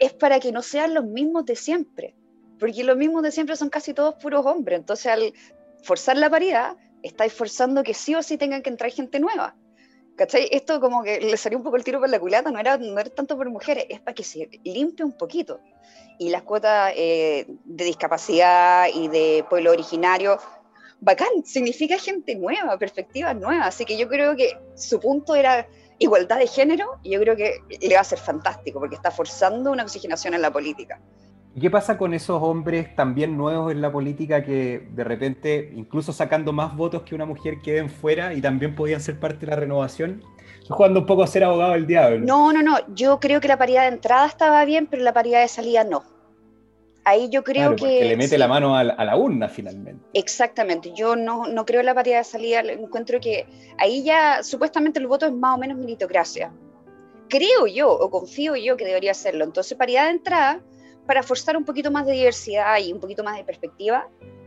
[0.00, 2.16] Es para que no sean los mismos de siempre.
[2.58, 4.80] Porque los mismos de siempre son casi todos puros hombres.
[4.80, 5.32] Entonces, al
[5.84, 9.54] forzar la paridad, estáis forzando que sí o sí tengan que entrar gente nueva.
[10.16, 10.48] ¿Cachai?
[10.50, 12.98] Esto como que le salió un poco el tiro por la culata, no era, no
[12.98, 15.60] era tanto por mujeres, es para que se limpie un poquito.
[16.18, 20.38] Y las cuotas eh, de discapacidad y de pueblo originario,
[20.98, 23.68] bacán, significa gente nueva, perspectivas nuevas.
[23.68, 27.62] Así que yo creo que su punto era igualdad de género y yo creo que
[27.80, 31.00] le va a ser fantástico porque está forzando una oxigenación en la política.
[31.54, 36.12] ¿Y qué pasa con esos hombres también nuevos en la política que de repente, incluso
[36.12, 39.56] sacando más votos que una mujer, queden fuera y también podían ser parte de la
[39.56, 40.22] renovación?
[40.52, 42.24] Estoy jugando un poco a ser abogado del diablo.
[42.24, 42.76] No, no, no.
[42.94, 46.04] Yo creo que la paridad de entrada estaba bien, pero la paridad de salida no.
[47.08, 48.04] Ahí yo creo Claro, que.
[48.04, 48.36] le mete sí.
[48.38, 50.04] la mano a la, a la urna finalmente.
[50.12, 53.46] Exactamente, yo no, no creo en la paridad de salida, encuentro que
[53.78, 56.50] ahí ya supuestamente el voto es más o menos meritocracia.
[57.28, 59.44] Creo yo, o confío yo que debería serlo.
[59.44, 60.60] Entonces, paridad de entrada,
[61.06, 64.06] para forzar un poquito más de diversidad y un poquito más de perspectiva,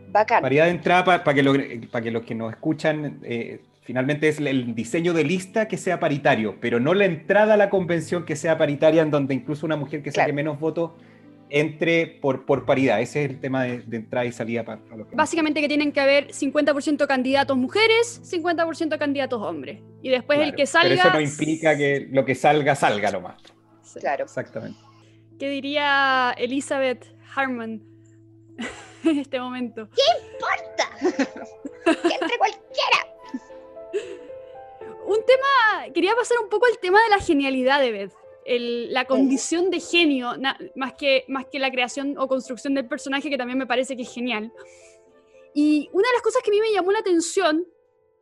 [0.10, 0.41] bacán.
[0.41, 1.54] Paridad de entrada para que, lo-
[1.91, 6.00] pa' que los que nos escuchan, eh, finalmente es el diseño de lista que sea
[6.00, 9.76] paritario, pero no la entrada a la convención que sea paritaria, en donde incluso una
[9.78, 10.34] mujer que saque Claro.
[10.36, 10.91] menos votos
[11.52, 13.02] entre por, por paridad.
[13.02, 15.68] Ese es el tema de, de entrada y salida para, para los que- Básicamente que
[15.68, 19.82] tienen que haber 50% candidatos mujeres, 50% candidatos hombres.
[20.02, 20.90] Y después el que salga...
[20.90, 23.42] Pero eso no implica que lo que salga, salga nomás.
[23.84, 24.00] Sí.
[24.00, 24.24] Claro.
[24.24, 24.80] Exactamente.
[25.38, 27.82] ¿Qué diría Elizabeth Harman
[29.04, 29.90] en este momento?
[29.90, 30.02] Que
[32.14, 33.08] entre cualquiera.
[35.06, 38.14] Un tema, quería pasar un poco al tema de la genialidad de Beth.
[38.46, 42.88] El- la condición de genio, na- más, que, más que la creación o construcción del
[42.88, 44.52] personaje, que también me parece que es genial.
[45.54, 47.66] Y una de las cosas que a mí me llamó la atención,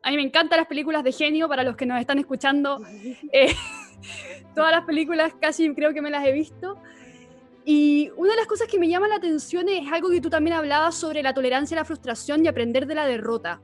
[0.02, 2.82] a mí me encantan las películas de genio, para los que nos están escuchando,
[3.32, 3.54] eh,
[4.56, 6.78] todas las películas casi creo que me las he visto.
[7.66, 10.56] Y una de las cosas que me llama la atención es algo que tú también
[10.56, 13.62] hablabas sobre la tolerancia a la frustración y aprender de la derrota.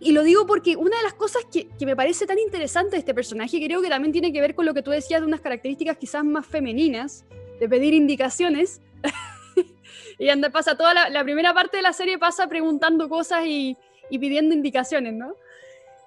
[0.00, 2.98] Y lo digo porque una de las cosas que, que me parece tan interesante de
[2.98, 5.40] este personaje, creo que también tiene que ver con lo que tú decías de unas
[5.42, 7.24] características quizás más femeninas,
[7.60, 8.80] de pedir indicaciones.
[10.18, 13.76] y anda, pasa toda la, la primera parte de la serie pasa preguntando cosas y,
[14.08, 15.34] y pidiendo indicaciones, ¿no?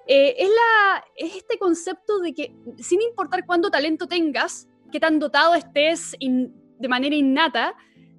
[0.06, 5.18] Eh, es, la, es este concepto de que sin importar cuánto talento tengas, qué tan
[5.18, 7.74] dotado estés in- de manera innata,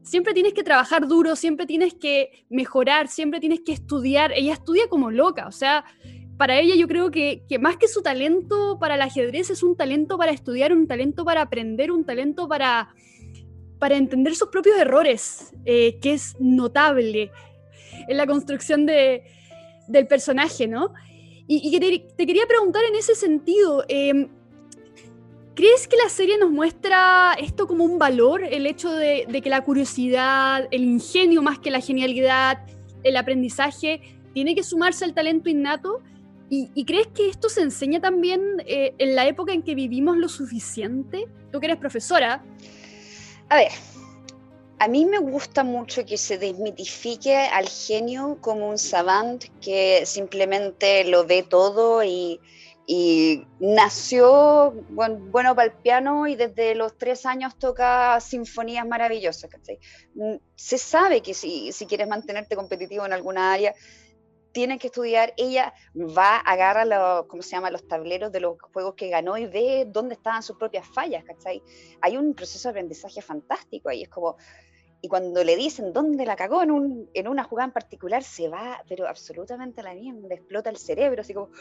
[0.05, 4.31] siempre tienes que trabajar duro, siempre tienes que mejorar, siempre tienes que estudiar.
[4.33, 5.83] Ella estudia como loca, o sea,
[6.37, 9.75] para ella yo creo que, que más que su talento para el ajedrez es un
[9.75, 12.93] talento para estudiar, un talento para aprender, un talento para,
[13.79, 17.31] para entender sus propios errores, eh, que es notable
[18.07, 19.23] en la construcción de,
[19.87, 20.93] del personaje, ¿no?
[21.47, 24.29] Y, te, quería preguntar en ese sentido, eh,
[25.55, 29.49] ¿crees que la serie nos muestra esto como un valor, el hecho de, de que
[29.49, 32.65] la curiosidad, el ingenio más que la genialidad,
[33.03, 34.01] el aprendizaje,
[34.33, 36.01] tiene que sumarse al talento innato?
[36.49, 40.17] ¿Y, y crees que esto se enseña también eh, en la época en que vivimos
[40.17, 41.25] lo suficiente?
[41.51, 42.43] Tú que eres profesora,
[43.49, 43.71] A ver,
[44.79, 51.05] a mí me gusta mucho que se desmitifique al genio como un savant que simplemente
[51.05, 52.39] lo ve todo y,
[52.87, 59.49] y nació bueno, bueno para el piano y desde los tres años toca sinfonías maravillosas.
[59.49, 59.79] ¿cachai?
[60.13, 63.73] Mm, Se sabe que si, si quieres mantenerte competitivo en alguna área,
[64.51, 65.33] tienes que estudiar.
[65.35, 67.71] Ella va, agarra los, ¿cómo se llama?
[67.71, 71.61] los tableros de los juegos que ganó y ve dónde estaban sus propias fallas, ¿cachai?
[72.01, 74.03] hay un proceso de aprendizaje fantástico ahí.
[74.03, 74.37] Es como,
[75.05, 78.49] y cuando le dicen dónde la cagó en, un, en una jugada en particular, se
[78.49, 81.51] va, pero absolutamente a la mierda, explota el cerebro, así como,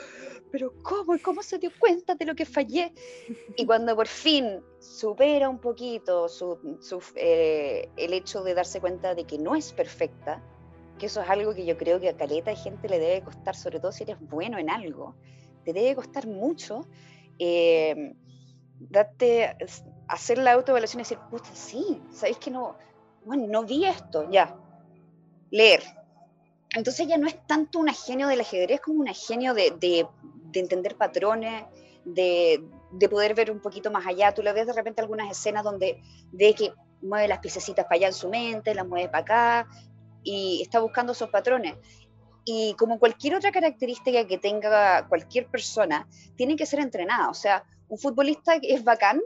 [0.50, 1.14] pero ¿cómo?
[1.14, 2.94] ¿Y ¿Cómo se dio cuenta de lo que fallé?
[3.54, 9.14] Y cuando por fin supera un poquito su, su, eh, el hecho de darse cuenta
[9.14, 10.42] de que no es perfecta,
[10.98, 13.54] que eso es algo que yo creo que a caleta de gente le debe costar,
[13.54, 15.16] sobre todo si eres bueno en algo,
[15.66, 16.86] te debe costar mucho.
[17.38, 18.14] Eh,
[18.78, 19.54] date,
[20.08, 22.78] hacer la autoevaluación y decir, puta, sí, ¿sabéis que no?
[23.24, 24.56] Bueno, no vi esto, ya.
[25.50, 25.82] Leer.
[26.74, 30.06] Entonces ya no es tanto un genio del ajedrez como un genio de, de,
[30.50, 31.64] de entender patrones,
[32.04, 34.34] de, de, poder ver un poquito más allá.
[34.34, 38.06] Tú le ves de repente algunas escenas donde ve que mueve las piececitas para allá
[38.08, 39.68] en su mente, las mueve para acá
[40.24, 41.76] y está buscando esos patrones.
[42.44, 47.30] Y como cualquier otra característica que tenga cualquier persona, tiene que ser entrenada.
[47.30, 49.22] O sea, un futbolista que es bacán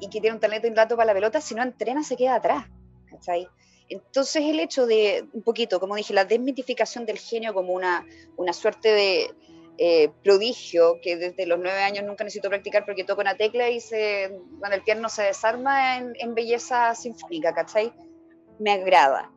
[0.00, 2.66] y que tiene un talento innato para la pelota, si no entrena se queda atrás.
[3.10, 3.48] ¿Cachai?
[3.88, 8.52] Entonces el hecho de, un poquito, como dije, la desmitificación del genio como una, una
[8.52, 9.34] suerte de
[9.78, 13.80] eh, prodigio que desde los nueve años nunca necesito practicar porque toco una tecla y
[13.80, 17.92] se, bueno, el piano se desarma en, en belleza sinfónica, ¿cachai?
[18.58, 19.32] Me agrada.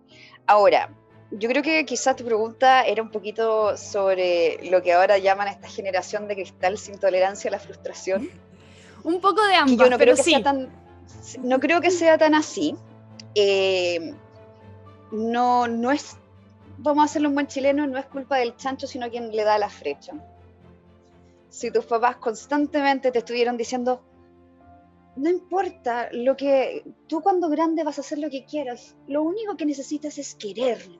[0.45, 0.93] Ahora,
[1.31, 5.67] yo creo que quizás tu pregunta era un poquito sobre lo que ahora llaman esta
[5.67, 8.29] generación de cristal sin tolerancia a la frustración.
[9.03, 10.31] Un poco de ambas, yo no pero creo que sí.
[10.31, 10.69] sea tan,
[11.41, 12.75] no creo que sea tan así.
[13.35, 14.13] Eh,
[15.11, 16.17] no, no es,
[16.77, 19.57] vamos a hacerlo un buen chileno, no es culpa del chancho, sino quien le da
[19.57, 20.13] la flecha.
[21.49, 24.01] Si tus papás constantemente te estuvieron diciendo,
[25.15, 29.55] no importa lo que tú cuando grande vas a hacer lo que quieras, lo único
[29.55, 30.99] que necesitas es quererlo.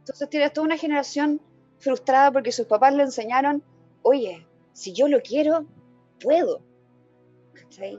[0.00, 1.40] Entonces tienes toda una generación
[1.78, 3.62] frustrada porque sus papás le enseñaron,
[4.02, 5.66] oye, si yo lo quiero,
[6.20, 6.60] puedo.
[7.54, 7.98] ¿Cachai?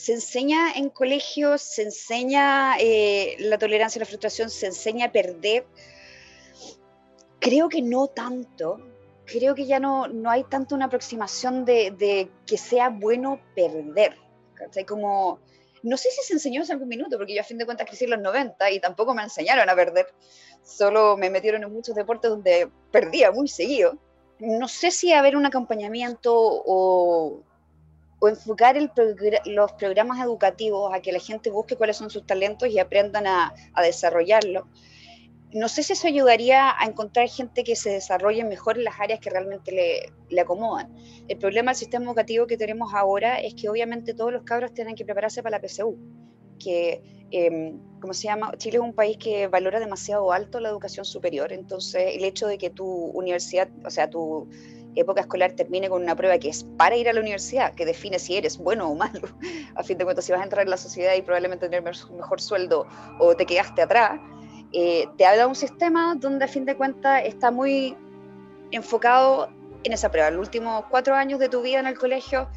[0.00, 5.12] Se enseña en colegios, se enseña eh, la tolerancia a la frustración, se enseña a
[5.12, 5.66] perder.
[7.38, 8.78] Creo que no tanto,
[9.26, 14.16] creo que ya no, no hay tanto una aproximación de, que sea bueno perder.
[14.54, 14.86] ¿cachai?
[14.86, 15.38] Como,
[15.82, 18.04] no sé si se enseñó en algún minuto, porque yo a fin de cuentas crecí
[18.04, 20.06] en los 90 y tampoco me enseñaron a perder.
[20.62, 23.98] Solo me metieron en muchos deportes donde perdía muy seguido.
[24.38, 27.42] No sé si haber un acompañamiento o,
[28.20, 28.76] o enfocar
[29.46, 33.52] los programas educativos a que la gente busque cuáles son sus talentos y aprendan a,
[33.72, 34.68] a desarrollarlo.
[35.52, 39.18] No sé si eso ayudaría a encontrar gente que se desarrolle mejor en las áreas
[39.18, 40.94] que realmente le, le acomodan.
[41.26, 44.94] El problema del sistema educativo que tenemos ahora es que obviamente todos los cabros tienen
[44.94, 45.98] que prepararse para la PSU,
[46.60, 47.02] que,
[47.32, 48.52] eh, ¿cómo se llama?
[48.58, 52.58] Chile es un país que valora demasiado alto la educación superior, entonces el hecho de
[52.58, 54.48] que tu universidad, o sea, tu
[54.94, 58.18] época escolar termine con una prueba que es para ir a la universidad, que define
[58.18, 59.28] si eres bueno o malo,
[59.74, 62.40] a fin de cuentas si vas a entrar en la sociedad y probablemente tener mejor,
[62.40, 62.86] sueldo
[63.18, 64.20] o te quedaste atrás,
[64.72, 67.96] eh, te habla un sistema donde a fin de cuentas está muy
[68.70, 69.48] enfocado
[69.84, 70.30] en esa prueba.
[70.30, 72.48] Los últimos cuatro años de tu vida en el colegio,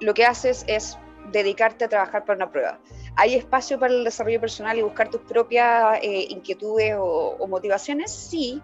[0.00, 0.98] lo que haces es
[1.32, 2.78] dedicarte a trabajar para una prueba.
[3.16, 8.12] ¿Hay espacio para el desarrollo personal y buscar tus propias eh, inquietudes o, o motivaciones?
[8.12, 8.62] Sí,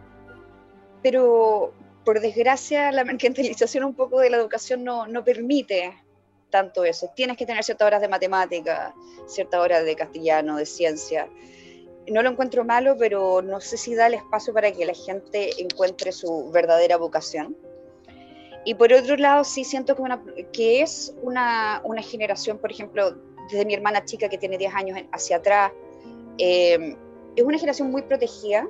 [1.02, 1.72] pero
[2.04, 5.92] por desgracia la mercantilización un poco de la educación no, no permite
[6.50, 7.10] tanto eso.
[7.16, 8.94] Tienes que tener ciertas horas de matemática,
[9.26, 11.28] ciertas horas de castellano, de ciencia.
[12.08, 15.50] No lo encuentro malo, pero no sé si da el espacio para que la gente
[15.60, 17.56] encuentre su verdadera vocación.
[18.64, 23.16] Y por otro lado, sí siento que, una, que es una, una generación, por ejemplo,
[23.50, 25.72] desde mi hermana chica que tiene 10 años hacia atrás,
[26.38, 26.96] eh,
[27.34, 28.68] es una generación muy protegida,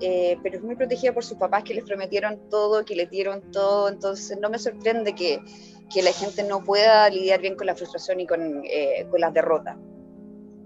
[0.00, 3.50] eh, pero es muy protegida por sus papás que les prometieron todo, que les dieron
[3.50, 5.40] todo, entonces no me sorprende que,
[5.92, 9.32] que la gente no pueda lidiar bien con la frustración y con, eh, con las
[9.32, 9.76] derrotas.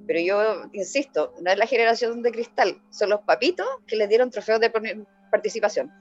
[0.06, 4.30] Pero yo insisto, no es la generación de cristal, son los papitos que les dieron
[4.30, 4.70] trofeos de
[5.30, 5.92] participación.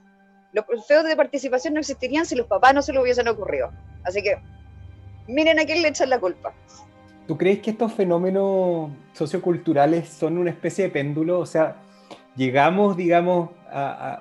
[0.52, 3.70] Los trofeos de participación no existirían si los papás no se lo hubiesen ocurrido.
[4.04, 4.38] Así que
[5.26, 6.54] miren a quién le echan la culpa.
[7.26, 11.40] ¿Tú crees que estos fenómenos socioculturales son una especie de péndulo?
[11.40, 11.76] O sea,
[12.38, 13.50] llegamos, digamos,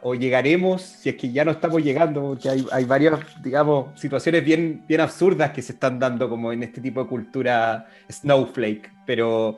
[0.01, 4.83] o llegaremos, si es que ya no estamos llegando, porque hay, varias, digamos, situaciones bien,
[4.87, 9.57] bien absurdas que se están dando como en este tipo de cultura snowflake, pero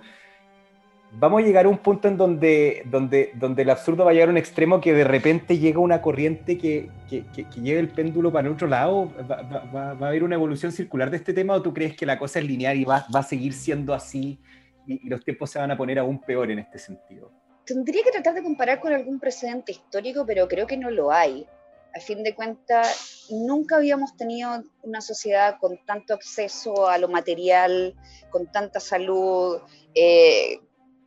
[1.14, 4.28] vamos a llegar a un punto en donde, donde, donde el absurdo va a llegar
[4.28, 8.32] a un extremo que de repente llega una corriente que, que, que, lleve el péndulo
[8.32, 9.12] para otro lado.
[9.20, 12.06] ¿Va, va, ¿Va, a haber una evolución circular de este tema o tú crees que
[12.06, 14.40] la cosa es lineal y va, va a seguir siendo así
[14.86, 17.32] y, y los tiempos se van a poner aún peor en este sentido?
[17.66, 21.48] Tendría que tratar de comparar con algún precedente histórico, pero creo que no lo hay.
[21.96, 27.96] A fin de cuentas, nunca habíamos tenido una sociedad con tanto acceso a lo material,
[28.30, 29.60] con tanta salud,
[29.96, 30.60] eh,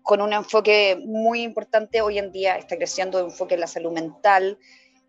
[0.03, 3.93] con un enfoque muy importante hoy en día, está creciendo el enfoque en la salud
[3.93, 4.59] mental.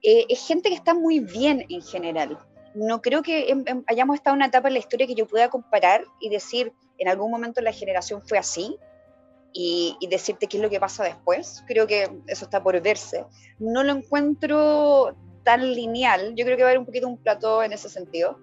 [0.04, 2.38] Eh, es gente que está muy bien en general.
[2.76, 5.28] No creo que en, en, hayamos estado en una etapa en la historia que yo
[5.28, 8.78] pueda comparar y decir, en algún momento la generación fue así,
[9.54, 11.64] y, y, decirte qué es lo que pasa después.
[11.68, 13.26] Creo que eso está por verse.
[13.60, 16.34] No lo encuentro tan lineal.
[16.36, 18.40] Yo creo que va a haber un poquito un plató en ese sentido.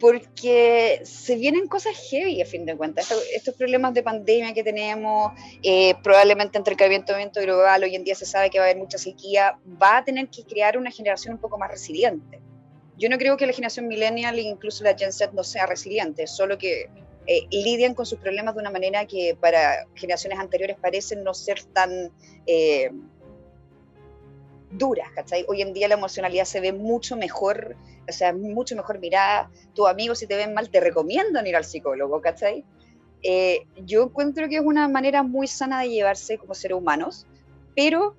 [0.00, 3.08] Porque se vienen cosas heavy a fin de cuentas.
[3.08, 8.02] Estos, estos problemas de pandemia que tenemos, eh, probablemente entre el calentamiento global, hoy en
[8.02, 10.90] día se sabe que va a haber mucha sequía, va a tener que crear una
[10.90, 12.40] generación un poco más resiliente.
[12.98, 16.26] Yo no creo que la generación millennial e incluso la Gen Z no sea resiliente,
[16.26, 16.90] solo que
[17.26, 21.62] eh, lidian con sus problemas de una manera que para generaciones anteriores parecen no ser
[21.62, 22.10] tan
[22.46, 22.90] eh,
[24.72, 25.44] duras, ¿cachai?
[25.48, 27.76] Hoy en día la emocionalidad se ve mucho mejor,
[28.08, 29.50] o sea, mucho mejor mirada.
[29.74, 32.64] Tus amigos si te ven mal te recomiendan ir al psicólogo, ¿cachai?
[33.22, 37.26] Eh, yo encuentro que es una manera muy sana de llevarse como seres humanos,
[37.76, 38.16] pero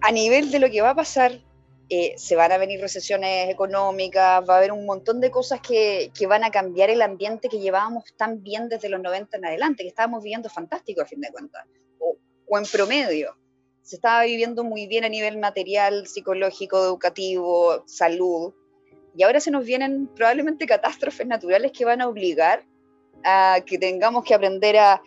[0.00, 1.40] a nivel de lo que va a pasar
[1.88, 6.10] eh, se van a venir recesiones económicas, va a haber un montón de cosas que,
[6.18, 9.84] que, van a cambiar el ambiente que llevábamos tan bien desde los 90 en adelante,
[9.84, 11.64] que estábamos viviendo fantástico a fin de cuentas,
[12.00, 12.16] o,
[12.48, 13.36] o en promedio.
[13.82, 18.52] Se estaba viviendo muy bien a nivel material, psicológico, educativo, salud,
[19.16, 22.64] y ahora se nos vienen probablemente catástrofes naturales que van a obligar
[23.24, 25.00] a que tengamos que aprender a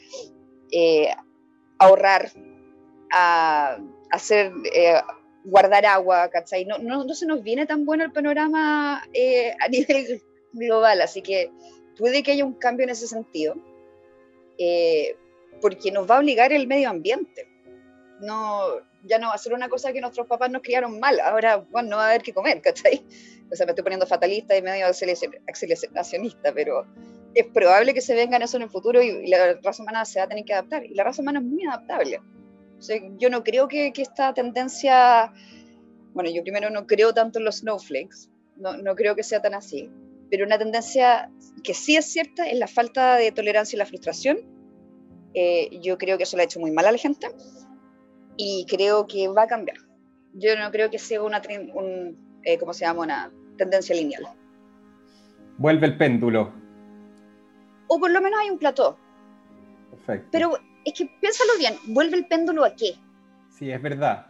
[0.72, 1.10] eh,
[1.78, 2.32] ahorrar,
[3.12, 3.78] a
[4.12, 4.54] hacer...
[4.74, 5.02] Eh,
[5.44, 6.66] guardar agua, ¿cachai?
[6.66, 10.22] No, no, no, se nos viene tan bueno el panorama eh, a nivel
[10.54, 11.52] global, así que
[11.98, 13.56] puede que haya un cambio en ese sentido,
[14.58, 15.16] eh,
[15.62, 17.48] porque nos va a obligar el medio ambiente.
[18.22, 18.64] No,
[19.04, 21.90] ya no va a ser una cosa que nuestros papás nos criaron mal, ahora bueno,
[21.90, 23.06] no va a haber que comer, ¿cachai?
[23.52, 26.86] O sea, me estoy poniendo fatalista y medio aceleracionista, pero
[27.34, 30.26] es probable que se vengan eso en el futuro y, la raza humana se va
[30.26, 30.86] a tener que adaptar.
[30.86, 32.22] Y la raza humana es muy adaptable.
[32.80, 35.34] O sea, yo no creo que, que esta tendencia,
[36.14, 39.54] bueno, yo primero no creo tanto en los snowflakes, no, no creo que sea tan
[39.54, 39.90] así,
[40.32, 41.30] pero una tendencia
[41.64, 44.38] que sí es cierta es la falta de tolerancia y la frustración.
[45.34, 47.28] Eh, yo creo que eso le ha hecho muy mal a la gente
[48.38, 49.78] y creo que va a cambiar.
[50.34, 51.42] Yo no creo que sea una,
[51.74, 53.02] un, eh, ¿cómo se llama?
[53.02, 54.28] Una tendencia lineal.
[55.58, 56.54] Vuelve el péndulo.
[57.88, 58.98] O por lo menos hay un plató.
[59.92, 60.30] Perfecto.
[60.32, 60.52] Pero
[60.90, 62.96] es que piénsalo bien, ¿vuelve el péndulo a qué?
[63.58, 64.28] Sí, es verdad.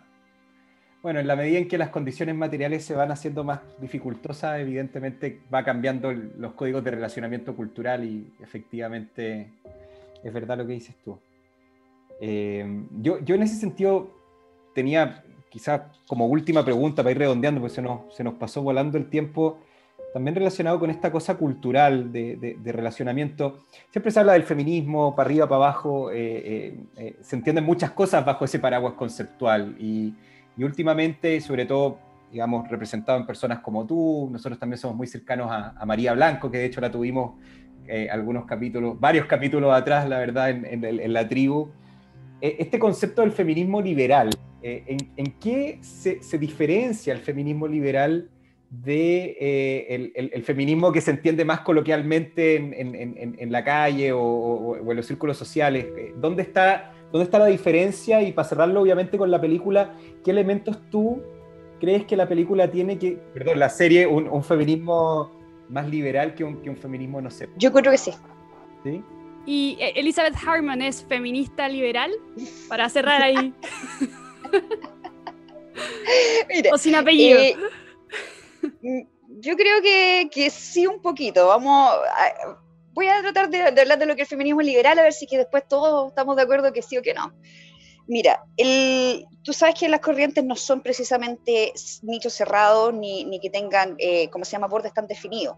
[1.01, 5.41] Bueno, en la medida en que las condiciones materiales se van haciendo más dificultosas, evidentemente
[5.53, 9.53] va cambiando los códigos de relacionamiento cultural y efectivamente
[10.23, 11.17] es verdad lo que dices tú.
[12.19, 14.11] Eh, yo, yo en ese sentido
[14.75, 18.97] tenía quizás como última pregunta para ir redondeando, porque se nos, se nos pasó volando
[18.97, 19.59] el tiempo,
[20.13, 23.65] también relacionado con esta cosa cultural de, relacionamiento.
[23.91, 27.91] Siempre se habla del feminismo, para arriba, para abajo, eh, eh, eh, se entienden muchas
[27.91, 30.13] cosas bajo ese paraguas conceptual y,
[30.57, 31.99] últimamente, sobre todo,
[32.31, 36.57] digamos, representado en personas como tú, nosotros también somos muy cercanos a, María Blanco, que
[36.57, 37.35] de hecho la tuvimos
[38.11, 41.69] algunos capítulos, varios capítulos atrás, la verdad, en, la tribu.
[42.41, 44.29] Este concepto del feminismo liberal,
[44.61, 48.29] ¿en, en qué se diferencia el feminismo liberal
[48.69, 53.51] de eh, el, el- el feminismo que se entiende más coloquialmente en, en- en- en
[53.51, 55.85] la calle o, o- o en los círculos sociales?
[55.97, 58.21] Eh, ¿Dónde está, ¿Dónde está la diferencia?
[58.21, 59.93] Y para cerrarlo, obviamente, con la película,
[60.23, 61.21] ¿qué elementos tú
[61.79, 65.31] crees que la película tiene que, perdón, la serie, un, un feminismo
[65.69, 68.11] más liberal que un, que un feminismo, no sé, Yo creo que sí.
[68.83, 69.01] ¿sí?
[69.45, 72.11] ¿Y eh, Elizabeth Harman es feminista liberal?
[72.67, 73.53] Para cerrar ahí.
[76.53, 77.39] Mira, o sin apellido.
[77.39, 77.55] eh,
[78.81, 81.47] yo creo que, que sí un poquito.
[81.47, 81.93] Vamos,
[82.93, 85.27] voy a tratar de, de hablar de lo que el feminismo liberal, a ver si
[85.27, 87.33] que después todos estamos de acuerdo que sí o que no.
[88.07, 93.51] Mira, el, tú sabes que las corrientes no son precisamente nichos cerrados ni, ni que
[93.51, 95.57] tengan, eh, ¿cómo se llama?, bordes tan definidos.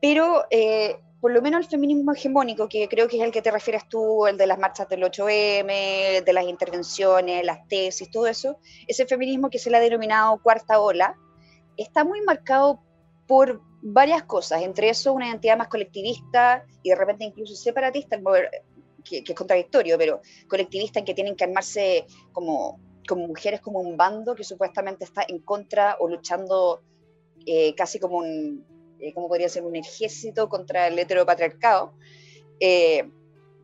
[0.00, 3.52] Pero eh, por lo menos el feminismo hegemónico, que creo que es el que te
[3.52, 8.58] refieres tú, el de las marchas del 8M, de las intervenciones, las tesis, todo eso,
[8.88, 11.14] ese feminismo que se le ha denominado cuarta ola,
[11.82, 12.82] está muy marcado
[13.26, 18.50] por varias cosas, entre eso una identidad más colectivista y de repente incluso separatista, mover-
[19.04, 22.78] que, que es contradictorio, pero colectivista en que tienen que armarse como,
[23.08, 26.82] como mujeres, como un bando que supuestamente está en contra o luchando
[27.46, 28.64] eh, casi como un,
[28.98, 31.94] eh, podría ser un ejército contra el heteropatriarcado.
[32.60, 33.08] Eh,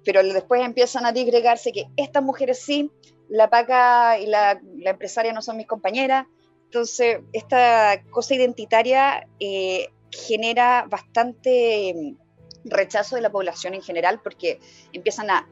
[0.04, 2.90] pero después empiezan a disgregarse que estas mujeres sí,
[3.28, 6.26] la paca y la, la empresaria no son mis compañeras.
[6.66, 14.58] Entonces, esta cosa identitaria eh, genera bastante mm, rechazo de la población en general porque
[14.92, 15.48] empiezan a,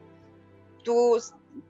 [0.83, 1.17] tú,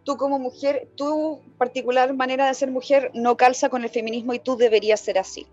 [0.04, 4.40] tú como mujer, tu particular manera de ser mujer no calza con el feminismo y
[4.40, 5.46] tú deberías ser así.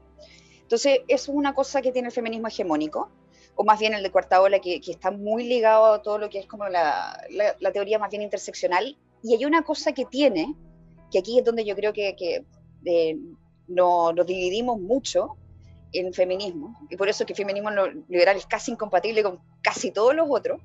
[0.62, 3.11] Entonces, eso es una cosa que tiene el feminismo hegemónico,
[3.55, 6.30] o más bien el de cuarta ola, que, que está muy ligado a todo lo
[6.30, 8.97] que es como la, la- la teoría más bien interseccional.
[9.22, 10.55] Y hay una cosa que tiene,
[11.11, 12.47] que aquí es donde yo creo que, que,
[12.86, 13.18] eh,
[13.68, 15.36] no- nos dividimos mucho
[15.92, 17.70] en feminismo, y por eso que el feminismo
[18.08, 20.60] liberal es casi incompatible con casi todos los otros,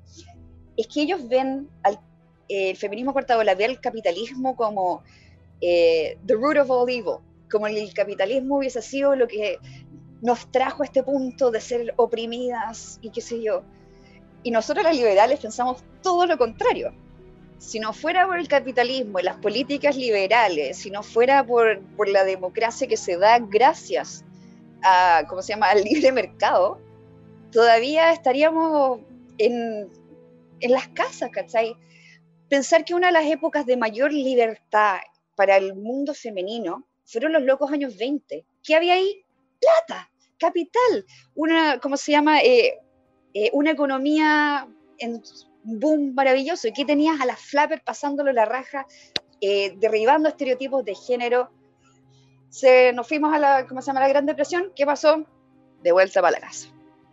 [0.76, 2.00] es que ellos ven al
[2.48, 5.02] eh, el feminismo cuarta ola, ve al capitalismo como
[5.60, 7.16] eh, the root of all evil,
[7.50, 9.58] como el capitalismo hubiese sido lo que
[10.22, 13.62] nos trajo a este punto de ser oprimidas y qué sé yo.
[14.42, 16.94] Y nosotros las liberales pensamos todo lo contrario.
[17.58, 22.08] Si no fuera por el capitalismo y las políticas liberales, si no fuera por, por
[22.08, 24.24] la democracia que se da gracias
[24.82, 26.80] a, ¿cómo se llama?, al libre mercado,
[27.50, 29.00] todavía estaríamos
[29.38, 29.88] en,
[30.60, 31.76] en las casas, ¿cachai?
[32.48, 34.98] Pensar que una de las épocas de mayor libertad
[35.34, 38.44] para el mundo femenino fueron los locos años 20.
[38.62, 39.24] ¿Qué había ahí?
[39.60, 41.04] Plata, capital,
[41.34, 42.40] una, ¿cómo se llama?
[42.40, 42.78] Eh,
[43.34, 45.22] eh, una economía en
[45.62, 46.68] boom maravilloso.
[46.68, 48.86] ¿Y qué tenías a las flapper pasándolo la raja,
[49.40, 51.50] eh, derribando estereotipos de género?
[52.50, 54.00] Se, nos fuimos a la, ¿cómo se llama?
[54.00, 54.72] la Gran Depresión.
[54.74, 55.24] ¿Qué pasó?
[55.82, 56.68] De vuelta para la casa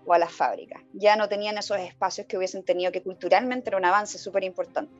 [0.05, 0.81] o a las fábricas.
[0.93, 4.93] Ya no tenían esos espacios que hubiesen tenido que culturalmente era un avance súper importante.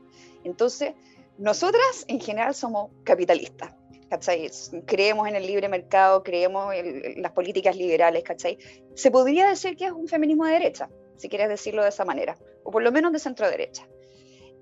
[0.43, 0.93] Entonces,
[1.37, 3.73] nosotras en general somos capitalistas.
[4.09, 4.49] ¿cachai?
[4.85, 8.57] Creemos en el libre mercado, creemos en las políticas liberales, ¿cachai?
[8.93, 12.37] Se podría decir que es un feminismo de derecha, si quieres decirlo de esa manera,
[12.65, 13.87] o por lo menos de centro derecha.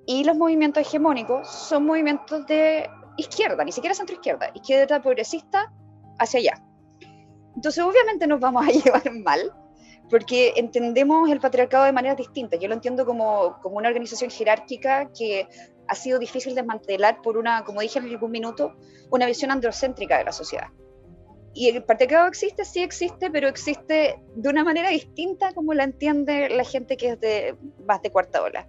[0.05, 5.73] Y los movimientos hegemónicos son movimientos de izquierda, ni siquiera centro izquierda, izquierda progresista
[6.19, 6.63] hacia allá.
[7.55, 9.51] Entonces, obviamente nos vamos a llevar mal,
[10.09, 12.59] porque entendemos el patriarcado de maneras distintas.
[12.59, 15.47] Yo lo entiendo como, como una organización jerárquica que
[15.87, 18.75] ha sido difícil desmantelar por una, como dije en algún minuto,
[19.09, 20.67] una visión androcéntrica de la sociedad.
[21.53, 26.49] Y el patriarcado existe, sí existe, pero existe de una manera distinta como la entiende
[26.49, 28.67] la gente que es de más de cuarta ola.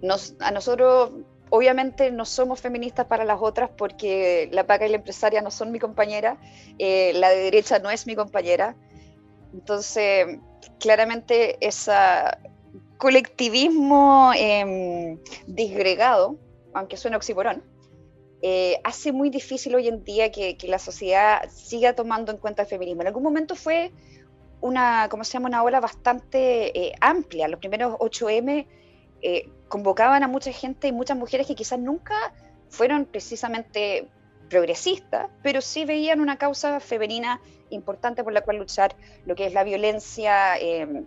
[0.00, 1.10] Nos, a nosotros,
[1.50, 5.72] obviamente, no somos feministas para las otras porque la paca y la empresaria no son
[5.72, 6.38] mi compañera,
[6.78, 8.76] eh, la de derecha no es mi compañera.
[9.52, 10.38] Entonces,
[10.78, 12.38] claramente esa,
[13.00, 16.38] colectivismo eh, disgregado,
[16.74, 17.64] aunque suene oxímoron,
[18.42, 22.68] eh, hace muy difícil hoy en día que, la sociedad siga tomando en cuenta el
[22.68, 23.02] feminismo.
[23.02, 23.92] En algún momento fue
[24.60, 25.48] una, ¿cómo se llama?
[25.48, 27.48] Una ola bastante eh, amplia.
[27.48, 28.66] Los primeros 8M
[29.22, 32.32] eh, convocaban a mucha gente y muchas mujeres que quizás nunca
[32.70, 34.08] fueron precisamente
[34.48, 39.52] progresistas, pero sí veían una causa femenina importante por la cual luchar, lo que es
[39.52, 40.54] la violencia,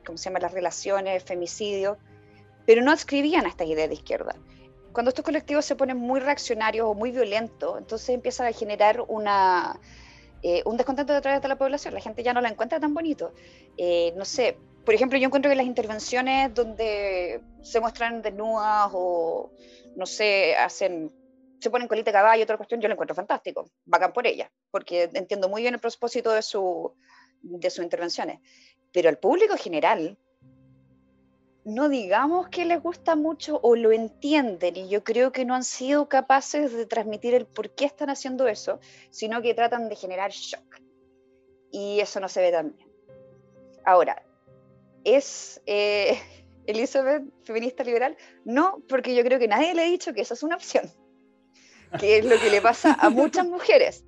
[0.06, 0.40] ¿cómo se llama?
[0.40, 1.98] Las relaciones, femicidio,
[2.66, 4.36] pero no adscribían a esta idea de izquierda.
[4.94, 9.80] Cuando estos colectivos se ponen muy reaccionarios o muy violentos, entonces empiezan a generar una,
[10.44, 11.94] eh, un descontento a través de la población.
[11.94, 13.34] La gente ya no la encuentra tan bonito.
[13.78, 19.52] Eh, no sé, por ejemplo, yo encuentro que las intervenciones donde se muestran desnudas o,
[19.96, 21.12] no sé, hacen
[21.64, 25.10] se ponen colita de caballo, otra cuestión, yo lo encuentro fantástico, bacán por ella, porque
[25.14, 26.94] entiendo muy bien el propósito de, su,
[27.42, 28.42] de sus intervenciones.
[28.92, 30.18] Pero al público general,
[31.66, 35.64] no digamos que les gusta mucho o lo entienden, y yo creo que no han
[35.64, 38.80] sido capaces de transmitir el por qué están haciendo eso,
[39.12, 40.82] sino que tratan de generar shock.
[41.72, 42.90] Y eso no se ve tan bien.
[43.86, 44.24] Ahora,
[45.04, 46.20] ¿es eh,
[46.66, 48.18] Elizabeth feminista liberal?
[48.46, 50.92] No, porque yo creo que nadie le ha dicho que esa es una opción
[52.00, 54.04] que es lo que le pasa a muchas mujeres.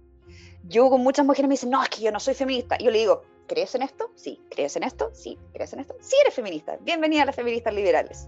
[0.64, 2.76] Yo con muchas mujeres me dicen, no, es que yo no soy feminista.
[2.80, 4.12] Y yo le digo, ¿crees en esto?
[4.16, 4.42] Sí.
[4.50, 5.10] ¿Crees en esto?
[5.14, 5.38] Sí.
[5.54, 5.96] ¿Crees en esto?
[6.00, 6.78] Sí eres feminista.
[6.82, 8.28] Bienvenida a las feministas liberales.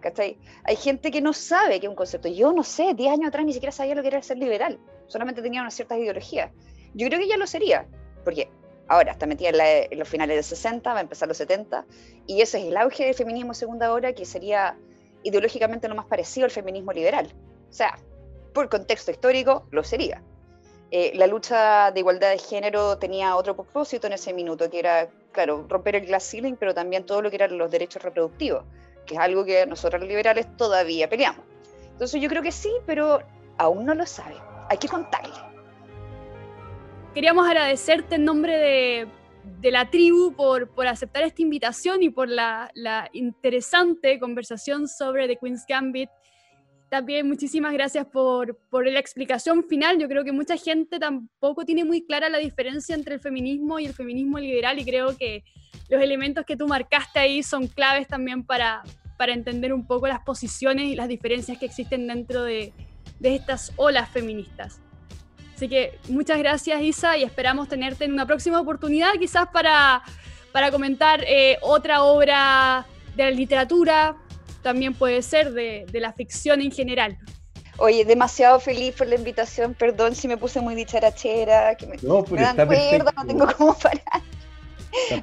[0.00, 0.38] ¿Cachai?
[0.64, 2.28] Hay gente que no sabe que es un concepto.
[2.28, 4.78] Yo no sé, 10 años atrás ni siquiera sabía lo que era ser liberal.
[5.06, 6.50] Solamente tenía unas ciertas ideologías.
[6.94, 7.86] Yo creo que ya lo sería.
[8.22, 8.50] Porque
[8.88, 9.56] ahora está metida en,
[9.92, 11.86] en, los finales de 60, va a empezar los 70,
[12.26, 14.76] y ese es el auge del feminismo segunda hora, que sería
[15.22, 17.34] ideológicamente lo más parecido al feminismo liberal.
[17.70, 17.98] O sea,
[18.52, 20.22] por contexto histórico, lo sería.
[20.90, 25.08] Eh, la lucha de igualdad de género tenía otro propósito en ese minuto, que era,
[25.32, 28.64] claro, romper el glass ceiling, pero también todo lo que eran los derechos reproductivos,
[29.06, 31.44] que es algo que nosotros los liberales todavía peleamos.
[31.92, 33.22] Entonces yo creo que sí, pero
[33.58, 34.36] aún no lo sabe.
[34.68, 35.34] Hay que contarle.
[37.14, 39.08] Queríamos agradecerte en nombre de,
[39.60, 45.28] de la tribu por, por, aceptar esta invitación y por la, la interesante conversación sobre
[45.28, 46.10] The Queen's Gambit
[46.94, 49.98] también muchísimas gracias por, por, la explicación final.
[49.98, 53.86] Yo creo que mucha gente tampoco tiene muy clara la diferencia entre el feminismo y
[53.86, 55.42] el feminismo liberal y creo que
[55.88, 58.84] los elementos que tú marcaste ahí son claves también para,
[59.18, 62.72] para entender un poco las posiciones y las diferencias que existen dentro de,
[63.18, 64.80] de estas olas feministas.
[65.56, 70.00] Así que muchas gracias Isa y esperamos tenerte en una próxima oportunidad quizás para,
[70.52, 72.86] para comentar eh, otra obra
[73.16, 74.16] de la literatura,
[74.64, 77.16] también puede ser de, de, la ficción en general.
[77.76, 82.24] Oye, demasiado feliz por la invitación, perdón si me puse muy dicharachera, que me, no,
[82.24, 84.22] pero me dan cuerda, no tengo cómo parar.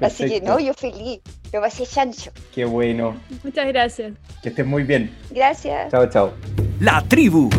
[0.00, 1.20] Así que no, yo feliz,
[1.52, 2.30] me pasé chancho.
[2.54, 3.16] Qué bueno.
[3.42, 4.12] Muchas gracias.
[4.42, 5.14] Que estés muy bien.
[5.30, 5.90] Gracias.
[5.90, 6.32] Chao, chao.
[6.78, 7.50] La tribu,